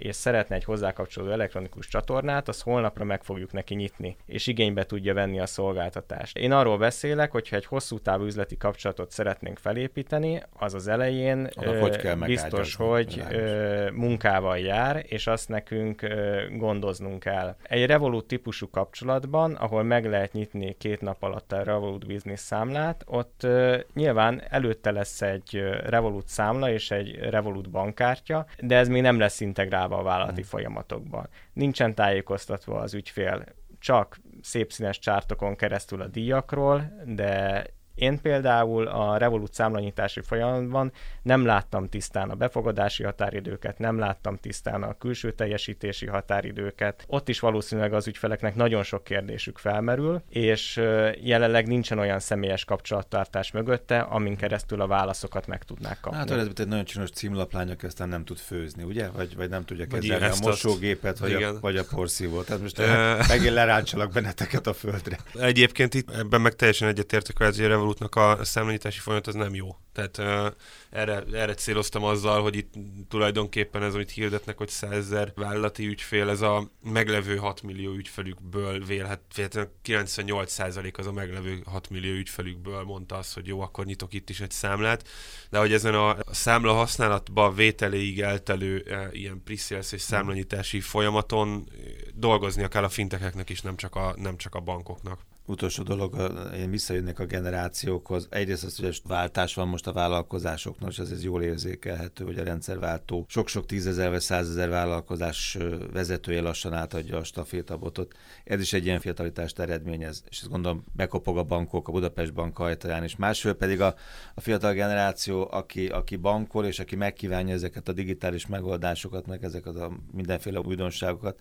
és 0.00 0.16
szeretne 0.16 0.54
egy 0.54 0.64
hozzákapcsolódó 0.64 1.32
elektronikus 1.32 1.88
csatornát, 1.88 2.48
az 2.48 2.62
holnapra 2.62 3.04
meg 3.04 3.22
fogjuk 3.22 3.52
neki 3.52 3.74
nyitni, 3.74 4.16
és 4.26 4.46
igénybe 4.46 4.84
tudja 4.84 5.14
venni 5.14 5.40
a 5.40 5.46
szolgáltatást. 5.46 6.36
Én 6.36 6.52
arról 6.52 6.78
beszélek, 6.78 7.30
hogyha 7.30 7.56
egy 7.56 7.64
hosszú 7.64 7.98
távú 7.98 8.24
üzleti 8.24 8.56
kapcsolatot 8.56 9.10
szeretnénk 9.10 9.58
felépíteni, 9.58 10.42
az 10.58 10.74
az 10.74 10.88
elején 10.88 11.48
ö, 11.60 11.78
hogy 11.78 11.96
kell 11.96 12.14
biztos, 12.14 12.74
hogy 12.74 13.22
ö, 13.30 13.90
munkával 13.90 14.58
jár, 14.58 15.04
és 15.08 15.26
azt 15.26 15.48
nekünk 15.48 16.02
ö, 16.02 16.42
gondoznunk 16.56 17.20
kell. 17.20 17.56
Egy 17.62 17.86
Revolut 17.86 18.26
típusú 18.26 18.70
kapcsolatban, 18.70 19.54
ahol 19.54 19.82
meg 19.82 20.06
lehet 20.06 20.32
nyitni 20.32 20.76
két 20.78 21.00
nap 21.00 21.22
alatt 21.22 21.52
a 21.52 21.62
Revolut 21.62 22.06
Business 22.06 22.40
számlát, 22.40 23.02
ott 23.06 23.42
ö, 23.42 23.78
nyilván 23.94 24.42
előtte 24.48 24.90
lesz 24.90 25.22
egy 25.22 25.62
Revolut 25.84 26.28
számla 26.28 26.70
és 26.70 26.90
egy 26.90 27.18
Revolut 27.18 27.70
bankkártya, 27.70 28.46
de 28.60 28.76
ez 28.76 28.88
még 28.88 29.02
nem 29.02 29.18
lesz 29.18 29.40
integrálva 29.40 29.89
integrálva 29.90 29.96
a 29.96 30.02
vállalati 30.02 30.40
hmm. 30.40 30.50
folyamatokban. 30.50 31.28
Nincsen 31.52 31.94
tájékoztatva 31.94 32.80
az 32.80 32.94
ügyfél 32.94 33.44
csak 33.78 34.18
szép 34.42 34.72
színes 34.72 34.98
csártokon 34.98 35.56
keresztül 35.56 36.00
a 36.00 36.06
díjakról, 36.06 36.92
de 37.04 37.64
Én 38.00 38.20
például 38.20 38.86
a 38.86 39.16
Revolut 39.16 39.54
számlanyítási 39.54 40.20
folyamatban 40.20 40.92
nem 41.22 41.44
láttam 41.44 41.88
tisztán 41.88 42.30
a 42.30 42.34
befogadási 42.34 43.02
határidőket, 43.02 43.78
nem 43.78 43.98
láttam 43.98 44.36
tisztán 44.36 44.82
a 44.82 44.98
külső 44.98 45.32
teljesítési 45.32 46.06
határidőket. 46.06 47.04
Ott 47.06 47.28
is 47.28 47.40
valószínűleg 47.40 47.92
az 47.92 48.06
ügyfeleknek 48.06 48.54
nagyon 48.54 48.82
sok 48.82 49.04
kérdésük 49.04 49.58
felmerül, 49.58 50.22
és 50.28 50.80
jelenleg 51.22 51.66
nincsen 51.66 51.98
olyan 51.98 52.18
személyes 52.18 52.64
kapcsolattartás 52.64 53.50
mögötte, 53.50 54.00
amin 54.00 54.36
keresztül 54.36 54.80
a 54.80 54.86
válaszokat 54.86 55.46
meg 55.46 55.64
tudnák 55.64 56.00
kapni. 56.00 56.18
Hát 56.18 56.30
ez 56.30 56.48
egy 56.56 56.68
nagyon 56.68 56.84
csinos 56.84 57.10
címlaplány, 57.10 57.70
aki 57.70 57.86
aztán 57.86 58.08
nem 58.08 58.24
tud 58.24 58.38
főzni, 58.38 58.82
ugye? 58.82 59.08
Vagy, 59.08 59.36
vagy 59.36 59.48
nem 59.48 59.64
tudja 59.64 59.86
kezelni 59.86 60.24
a 60.24 60.34
mosógépet, 60.42 61.18
vagy 61.18 61.32
a, 61.32 61.60
vagy 61.60 61.76
a 61.76 61.84
porszívót. 61.84 62.46
Tehát 62.46 62.62
most 62.62 62.78
megint 63.34 63.54
leráncsalak 63.54 64.12
benneteket 64.12 64.66
a 64.66 64.72
földre. 64.72 65.18
Egyébként 65.34 65.94
itt 65.94 66.10
ebben 66.10 66.40
meg 66.40 66.54
teljesen 66.54 66.88
egyetértek, 66.88 67.36
hogy 67.36 67.46
a 67.46 67.50
Revolutnak 67.90 68.40
a 68.40 68.44
számlanyítási 68.44 68.98
folyamat 68.98 69.26
az 69.26 69.34
nem 69.34 69.54
jó. 69.54 69.76
Tehát 69.92 70.18
uh, 70.18 70.54
erre, 70.90 71.22
erre 71.32 71.54
céloztam 71.54 72.04
azzal, 72.04 72.42
hogy 72.42 72.56
itt 72.56 72.72
tulajdonképpen 73.08 73.82
ez, 73.82 73.94
amit 73.94 74.10
hirdetnek, 74.10 74.58
hogy 74.58 74.68
100 74.68 74.92
ezer 74.92 75.32
vállalati 75.36 75.86
ügyfél, 75.86 76.28
ez 76.28 76.40
a 76.40 76.70
meglevő 76.82 77.36
6 77.36 77.62
millió 77.62 77.92
ügyfelükből 77.92 78.84
vélhet, 78.84 79.20
98% 79.34 80.98
az 80.98 81.06
a 81.06 81.12
meglevő 81.12 81.62
6 81.64 81.90
millió 81.90 82.12
ügyfelükből 82.12 82.82
mondta 82.82 83.16
azt, 83.16 83.34
hogy 83.34 83.46
jó, 83.46 83.60
akkor 83.60 83.84
nyitok 83.84 84.12
itt 84.12 84.30
is 84.30 84.40
egy 84.40 84.50
számlát, 84.50 85.08
de 85.50 85.58
hogy 85.58 85.72
ezen 85.72 85.94
a 85.94 86.16
számla 86.30 86.72
használatba 86.72 87.52
vételéig 87.52 88.20
eltelő 88.20 88.84
e, 88.88 89.08
ilyen 89.12 89.42
pre 89.44 89.54
és 89.90 90.00
számlanyítási 90.00 90.80
folyamaton 90.80 91.68
dolgoznia 92.14 92.68
kell 92.68 92.84
a 92.84 92.88
fintekeknek 92.88 93.50
is, 93.50 93.60
nem 93.60 93.76
csak 93.76 93.94
a, 93.94 94.14
nem 94.16 94.36
csak 94.36 94.54
a 94.54 94.60
bankoknak 94.60 95.29
utolsó 95.50 95.82
dolog, 95.82 96.32
én 96.56 96.70
visszajönnék 96.70 97.18
a 97.18 97.24
generációkhoz. 97.24 98.26
Egyrészt 98.30 98.64
az, 98.64 98.76
hogy 98.76 99.00
váltás 99.08 99.54
van 99.54 99.68
most 99.68 99.86
a 99.86 99.92
vállalkozásoknak, 99.92 100.90
és 100.90 100.98
ez, 100.98 101.10
ez 101.10 101.24
jól 101.24 101.42
érzékelhető, 101.42 102.24
hogy 102.24 102.38
a 102.38 102.44
rendszerváltó 102.44 103.24
sok-sok 103.28 103.66
tízezer 103.66 104.10
vagy 104.10 104.20
százezer 104.20 104.68
vállalkozás 104.68 105.58
vezetője 105.92 106.40
lassan 106.40 106.72
átadja 106.72 107.16
a 107.16 107.24
stafétabotot. 107.24 108.14
Ez 108.44 108.60
is 108.60 108.72
egy 108.72 108.84
ilyen 108.84 109.00
fiatalitást 109.00 109.58
eredményez, 109.58 110.22
és 110.28 110.38
ezt 110.38 110.50
gondolom 110.50 110.84
bekopog 110.92 111.38
a 111.38 111.42
bankok, 111.42 111.88
a 111.88 111.92
Budapest 111.92 112.34
Bank 112.34 112.58
ajtaján, 112.58 113.02
és 113.02 113.16
másfél 113.16 113.52
pedig 113.52 113.80
a, 113.80 113.94
a 114.34 114.40
fiatal 114.40 114.72
generáció, 114.72 115.48
aki, 115.50 115.86
aki 115.86 116.16
bankol, 116.16 116.66
és 116.66 116.78
aki 116.78 116.96
megkívánja 116.96 117.54
ezeket 117.54 117.88
a 117.88 117.92
digitális 117.92 118.46
megoldásokat, 118.46 119.26
meg 119.26 119.44
ezeket 119.44 119.76
a 119.76 119.92
mindenféle 120.12 120.58
újdonságokat, 120.58 121.38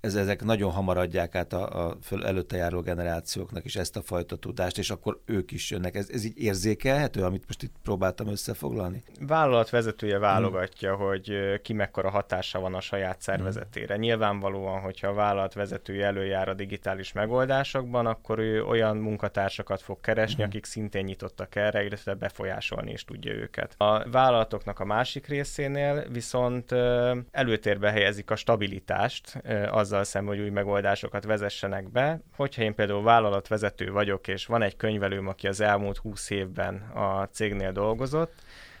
ez, 0.00 0.14
ezek 0.14 0.44
nagyon 0.44 0.70
hamar 0.70 0.96
adják 0.96 1.34
át 1.34 1.52
a, 1.52 1.88
a 1.88 1.96
föl 2.02 2.24
előtte 2.24 2.56
járó 2.56 2.80
generációknak 3.52 3.64
is 3.64 3.76
ezt 3.76 3.96
a 3.96 4.02
fajta 4.02 4.36
tudást, 4.36 4.78
és 4.78 4.90
akkor 4.90 5.20
ők 5.24 5.50
is 5.50 5.70
jönnek. 5.70 5.94
Ez, 5.94 6.08
ez 6.10 6.24
így 6.24 6.38
érzékelhető, 6.38 7.24
amit 7.24 7.44
most 7.46 7.62
itt 7.62 7.74
próbáltam 7.82 8.28
összefoglalni? 8.28 9.02
Vállalat 9.20 9.70
vezetője 9.70 10.18
válogatja, 10.18 10.96
hmm. 10.96 11.06
hogy 11.06 11.60
ki 11.62 11.72
mekkora 11.72 12.10
hatása 12.10 12.60
van 12.60 12.74
a 12.74 12.80
saját 12.80 13.20
szervezetére. 13.20 13.94
Hmm. 13.94 14.02
Nyilvánvalóan, 14.02 14.80
hogyha 14.80 15.08
a 15.08 15.14
vállalat 15.14 15.54
vezetője 15.54 16.06
előjár 16.06 16.48
a 16.48 16.54
digitális 16.54 17.12
megoldásokban, 17.12 18.06
akkor 18.06 18.38
ő 18.38 18.64
olyan 18.64 18.96
munkatársakat 18.96 19.82
fog 19.82 20.00
keresni, 20.00 20.42
hmm. 20.42 20.44
akik 20.44 20.64
szintén 20.64 21.04
nyitottak 21.04 21.54
erre, 21.54 21.84
illetve 21.84 22.14
befolyásolni 22.14 22.92
is 22.92 23.04
tudja 23.04 23.32
őket. 23.32 23.74
A 23.76 24.10
vállalatoknak 24.10 24.80
a 24.80 24.84
másik 24.84 25.26
részénél 25.26 26.04
viszont 26.12 26.72
előtérbe 27.30 27.90
helyezik 27.90 28.30
a 28.30 28.36
stabilitást, 28.36 29.42
az 29.70 29.92
azzal 29.92 30.04
szemben, 30.04 30.34
hogy 30.34 30.44
új 30.44 30.50
megoldásokat 30.50 31.24
vezessenek 31.24 31.90
be. 31.90 32.20
Hogyha 32.36 32.62
én 32.62 32.74
például 32.74 33.02
vállalatvezető 33.32 33.92
vagyok, 33.92 34.28
és 34.28 34.46
van 34.46 34.62
egy 34.62 34.76
könyvelőm, 34.76 35.28
aki 35.28 35.46
az 35.46 35.60
elmúlt 35.60 35.96
20 35.96 36.30
évben 36.30 36.74
a 36.94 37.28
cégnél 37.32 37.72
dolgozott, 37.72 38.32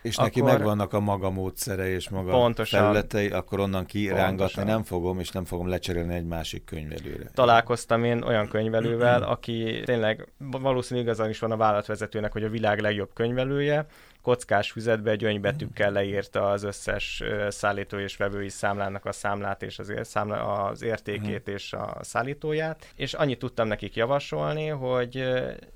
és 0.02 0.16
akkor, 0.16 0.28
neki 0.28 0.42
megvannak 0.42 0.92
a 0.92 1.00
maga 1.00 1.30
módszere 1.30 1.88
és 1.88 2.08
maga 2.08 2.30
pontosan, 2.30 2.80
felületei, 2.80 3.28
akkor 3.28 3.60
onnan 3.60 3.86
kirángatni 3.86 4.36
pontosan. 4.36 4.66
nem 4.66 4.82
fogom, 4.82 5.18
és 5.18 5.30
nem 5.30 5.44
fogom 5.44 5.68
lecserélni 5.68 6.14
egy 6.14 6.24
másik 6.24 6.64
könyvelőre. 6.64 7.30
Találkoztam 7.34 8.04
én 8.04 8.22
olyan 8.22 8.48
könyvelővel, 8.48 9.22
aki 9.22 9.82
tényleg 9.84 10.28
valószínűleg 10.38 11.08
igazán 11.08 11.30
is 11.30 11.38
van 11.38 11.50
a 11.50 11.56
vállalatvezetőnek, 11.56 12.32
hogy 12.32 12.44
a 12.44 12.48
világ 12.48 12.80
legjobb 12.80 13.10
könyvelője, 13.14 13.86
kockás 14.22 14.70
füzetbe 14.70 15.16
gyöngybetűkkel 15.16 15.92
leírta 15.92 16.50
az 16.50 16.62
összes 16.62 17.22
szállító 17.48 17.98
és 17.98 18.16
vevői 18.16 18.48
számlának 18.48 19.04
a 19.04 19.12
számlát 19.12 19.62
és 19.62 19.78
az, 19.78 19.92
számla, 20.02 20.64
az 20.64 20.82
értékét 20.82 21.50
mm. 21.50 21.54
és 21.54 21.72
a 21.72 21.96
szállítóját, 22.00 22.92
és 22.96 23.14
annyit 23.14 23.38
tudtam 23.38 23.68
nekik 23.68 23.94
javasolni, 23.94 24.66
hogy 24.66 25.24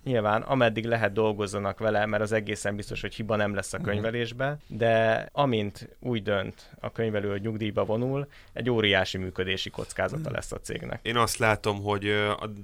nyilván 0.05 0.43
ameddig 0.43 0.85
lehet 0.85 1.13
dolgozzanak 1.13 1.79
vele, 1.79 2.07
mert 2.07 2.23
az 2.23 2.33
egészen 2.33 2.77
biztos, 2.77 3.01
hogy 3.01 3.15
hiba 3.15 3.37
nem 3.37 3.55
lesz 3.55 3.73
a 3.73 3.79
mhm. 3.79 3.87
könyvelésbe, 3.87 4.59
de 4.67 5.29
amint 5.33 5.97
úgy 6.01 6.23
dönt 6.23 6.71
a 6.81 6.93
könyvelő, 6.93 7.31
hogy 7.31 7.41
nyugdíjba 7.41 7.85
vonul, 7.85 8.29
egy 8.53 8.71
óriási 8.71 9.19
működési 9.19 9.71
kockázata 9.71 10.31
lesz 10.31 10.53
a 10.53 10.59
cégnek. 10.61 11.01
Én 11.03 11.17
azt 11.17 11.37
látom, 11.37 11.83
hogy 11.83 12.03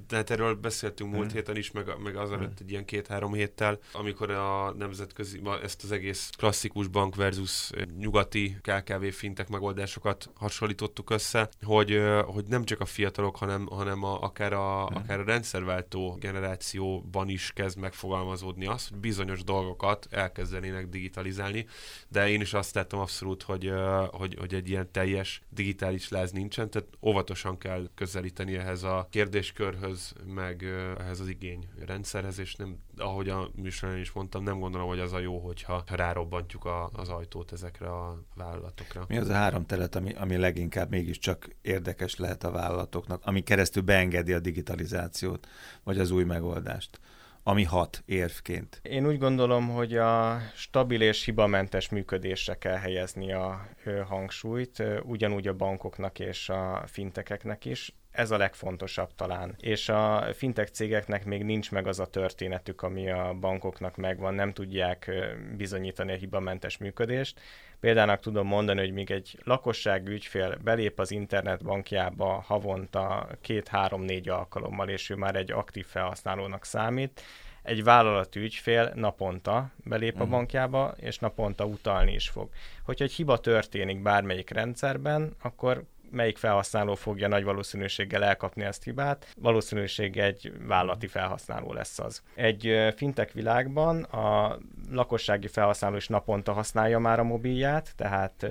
de 0.09 0.17
hát 0.17 0.31
erről 0.31 0.55
beszéltünk 0.55 1.13
múlt 1.13 1.33
mm. 1.33 1.35
héten 1.35 1.57
is, 1.57 1.71
meg, 1.71 1.87
meg 2.03 2.17
azelőtt 2.17 2.61
egy 2.61 2.71
ilyen 2.71 2.85
két-három 2.85 3.33
héttel, 3.33 3.79
amikor 3.93 4.31
a 4.31 4.75
nemzetközi, 4.79 5.41
ezt 5.73 5.85
az 5.85 5.93
egész 5.93 6.31
klasszikus 6.37 6.87
bank 6.87 7.15
versus 7.15 7.71
nyugati 7.99 8.57
KKV 8.61 9.05
fintek 9.05 9.49
megoldásokat 9.49 10.31
hasonlítottuk 10.35 11.11
össze, 11.11 11.49
hogy, 11.63 12.01
hogy 12.25 12.45
nem 12.47 12.65
csak 12.65 12.81
a 12.81 12.85
fiatalok, 12.85 13.37
hanem, 13.37 13.67
hanem 13.67 14.03
a, 14.03 14.23
akár, 14.23 14.53
a, 14.53 14.87
hmm. 14.87 14.97
akár 14.97 15.21
a 15.21 15.25
rendszerváltó 15.25 16.17
generációban 16.21 17.29
is 17.29 17.53
kezd 17.55 17.79
megfogalmazódni 17.79 18.67
az, 18.67 18.89
hogy 18.89 18.99
bizonyos 18.99 19.45
dolgokat 19.45 20.07
elkezdenének 20.11 20.89
digitalizálni, 20.89 21.67
de 22.09 22.29
én 22.29 22.41
is 22.41 22.55
azt 22.55 22.75
látom 22.75 23.01
abszolút, 23.01 23.43
hogy, 23.43 23.73
hogy, 24.11 24.37
hogy 24.39 24.55
egy 24.55 24.69
ilyen 24.69 24.91
teljes 24.91 25.43
digitális 25.49 26.09
láz 26.09 26.31
nincsen, 26.31 26.71
tehát 26.71 26.89
óvatosan 27.03 27.59
kell 27.59 27.89
közelíteni 27.95 28.55
ehhez 28.55 28.83
a 28.83 29.07
kérdéskörhöz, 29.11 30.13
meg 30.35 30.65
ehhez 30.99 31.21
az 31.21 31.29
igény 31.29 31.69
rendszerhez, 31.87 32.39
és 32.39 32.55
nem, 32.55 32.79
ahogy 32.97 33.29
a 33.29 33.51
műsorán 33.55 33.99
is 33.99 34.13
mondtam, 34.13 34.43
nem 34.43 34.59
gondolom, 34.59 34.89
hogy 34.89 35.01
az 35.01 35.13
a 35.13 35.19
jó, 35.19 35.39
hogyha 35.63 35.97
rárobbantjuk 35.97 36.65
a, 36.65 36.91
az 36.93 37.09
ajtót 37.09 37.53
ezekre 37.53 37.89
a 37.89 38.19
vállalatokra. 38.35 39.05
Mi 39.09 39.17
az 39.17 39.29
a 39.29 39.33
három 39.33 39.67
terület, 39.67 39.95
ami, 39.95 40.15
ami 40.15 40.37
leginkább 40.37 40.91
mégiscsak 40.91 41.49
érdekes 41.61 42.17
lehet 42.17 42.45
a 42.45 42.51
vállalatoknak, 42.51 43.23
ami 43.25 43.43
keresztül 43.43 43.83
beengedi 43.83 44.33
a 44.33 44.41
digitalizációt, 44.41 45.47
vagy 45.83 45.99
az 45.99 46.11
új 46.11 46.25
megoldást? 46.25 47.01
ami 47.45 47.65
hat 47.65 48.03
érvként? 48.07 48.81
Én 48.83 49.07
úgy 49.07 49.19
gondolom, 49.19 49.69
hogy 49.69 49.97
a 49.97 50.39
stabil 50.55 51.01
és 51.01 51.25
hibamentes 51.25 51.89
működésre 51.89 52.55
kell 52.55 52.77
helyezni 52.77 53.33
a 53.33 53.69
hangsúlyt, 54.09 54.83
ugyanúgy 55.03 55.49
a 55.49 55.55
bankoknak 55.55 56.19
és 56.19 56.49
a 56.49 56.83
fintekeknek 56.87 57.65
is 57.65 57.95
ez 58.13 58.31
a 58.31 58.37
legfontosabb 58.37 59.15
talán. 59.15 59.55
És 59.61 59.89
a 59.89 60.27
fintech 60.33 60.71
cégeknek 60.71 61.25
még 61.25 61.45
nincs 61.45 61.71
meg 61.71 61.87
az 61.87 62.01
a 62.01 62.07
történetük, 62.07 62.83
ami 62.83 63.11
a 63.11 63.37
bankoknak 63.41 63.97
megvan, 63.97 64.35
nem 64.35 64.53
tudják 64.53 65.11
bizonyítani 65.57 66.13
a 66.13 66.17
hibamentes 66.17 66.79
működést. 66.79 67.41
Példának 67.81 68.21
tudom 68.21 68.47
mondani, 68.47 68.81
hogy 68.81 68.93
míg 68.93 69.11
egy 69.11 69.39
lakosság 69.45 70.09
ügyfél 70.09 70.59
belép 70.65 70.99
az 70.99 71.11
internetbankjába 71.11 72.45
havonta 72.47 73.29
két-három-négy 73.41 74.29
alkalommal, 74.29 74.89
és 74.89 75.11
ő 75.11 75.15
már 75.15 75.37
egy 75.37 75.53
aktív 75.53 75.87
felhasználónak 75.87 76.65
számít, 76.65 77.23
egy 77.63 77.85
vállalati 77.85 78.41
ügyfél 78.41 78.93
naponta 78.95 79.71
belép 79.85 80.13
uh-huh. 80.13 80.23
a 80.23 80.25
mhm. 80.25 80.35
bankjába, 80.35 80.95
és 80.97 81.19
naponta 81.19 81.65
utalni 81.65 82.13
is 82.13 82.29
fog. 82.29 82.49
Hogyha 82.85 83.05
egy 83.05 83.13
hiba 83.13 83.39
történik 83.39 84.03
bármelyik 84.03 84.51
rendszerben, 84.51 85.37
akkor 85.43 85.85
melyik 86.13 86.39
felhasználó 86.39 86.95
fogja 86.95 87.29
nagy 87.29 87.45
valószínűséggel 87.45 88.25
elkapni 88.25 88.65
ezt 88.65 88.85
hibát, 88.85 89.27
valószínűség 89.37 90.17
egy 90.17 90.53
vállalati 90.67 91.07
felhasználó 91.07 91.73
lesz 91.73 91.99
az. 91.99 92.23
Egy 92.35 92.93
fintech 92.97 93.35
világban 93.35 94.03
a 94.03 94.59
lakossági 94.91 95.47
felhasználó 95.47 95.97
is 95.97 96.09
naponta 96.09 96.53
használja 96.53 96.99
már 96.99 97.19
a 97.19 97.25
mobilját, 97.25 97.93
tehát 97.97 98.47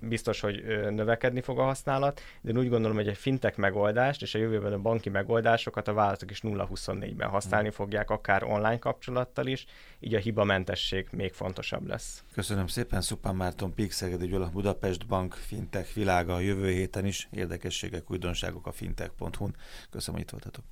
biztos, 0.00 0.40
hogy 0.40 0.64
növekedni 0.90 1.40
fog 1.40 1.58
a 1.58 1.64
használat, 1.64 2.20
de 2.40 2.50
én 2.50 2.58
úgy 2.58 2.68
gondolom, 2.68 2.96
hogy 2.96 3.08
egy 3.08 3.16
fintech 3.16 3.58
megoldást 3.58 4.22
és 4.22 4.34
a 4.34 4.38
jövőben 4.38 4.72
a 4.72 4.78
banki 4.78 5.08
megoldásokat 5.08 5.88
a 5.88 5.92
vállalatok 5.92 6.30
is 6.30 6.40
0-24-ben 6.42 7.28
használni 7.28 7.66
hmm. 7.66 7.76
fogják, 7.76 8.10
akár 8.10 8.44
online 8.44 8.78
kapcsolattal 8.78 9.46
is, 9.46 9.66
így 10.04 10.14
a 10.14 10.18
hibamentesség 10.18 11.08
még 11.10 11.32
fontosabb 11.32 11.86
lesz. 11.86 12.24
Köszönöm 12.32 12.66
szépen, 12.66 13.00
Szupán 13.00 13.36
Márton, 13.36 13.74
Píkszegedi 13.74 14.26
Gyula, 14.26 14.50
Budapest 14.50 15.06
Bank, 15.06 15.34
Fintech 15.34 15.94
világa 15.94 16.34
a 16.34 16.40
jövő 16.40 16.70
héten 16.70 17.06
is, 17.06 17.28
érdekességek, 17.30 18.10
újdonságok 18.10 18.66
a 18.66 18.72
fintech.hu-n. 18.72 19.56
Köszönöm, 19.90 20.14
hogy 20.14 20.20
itt 20.20 20.30
voltatok. 20.30 20.64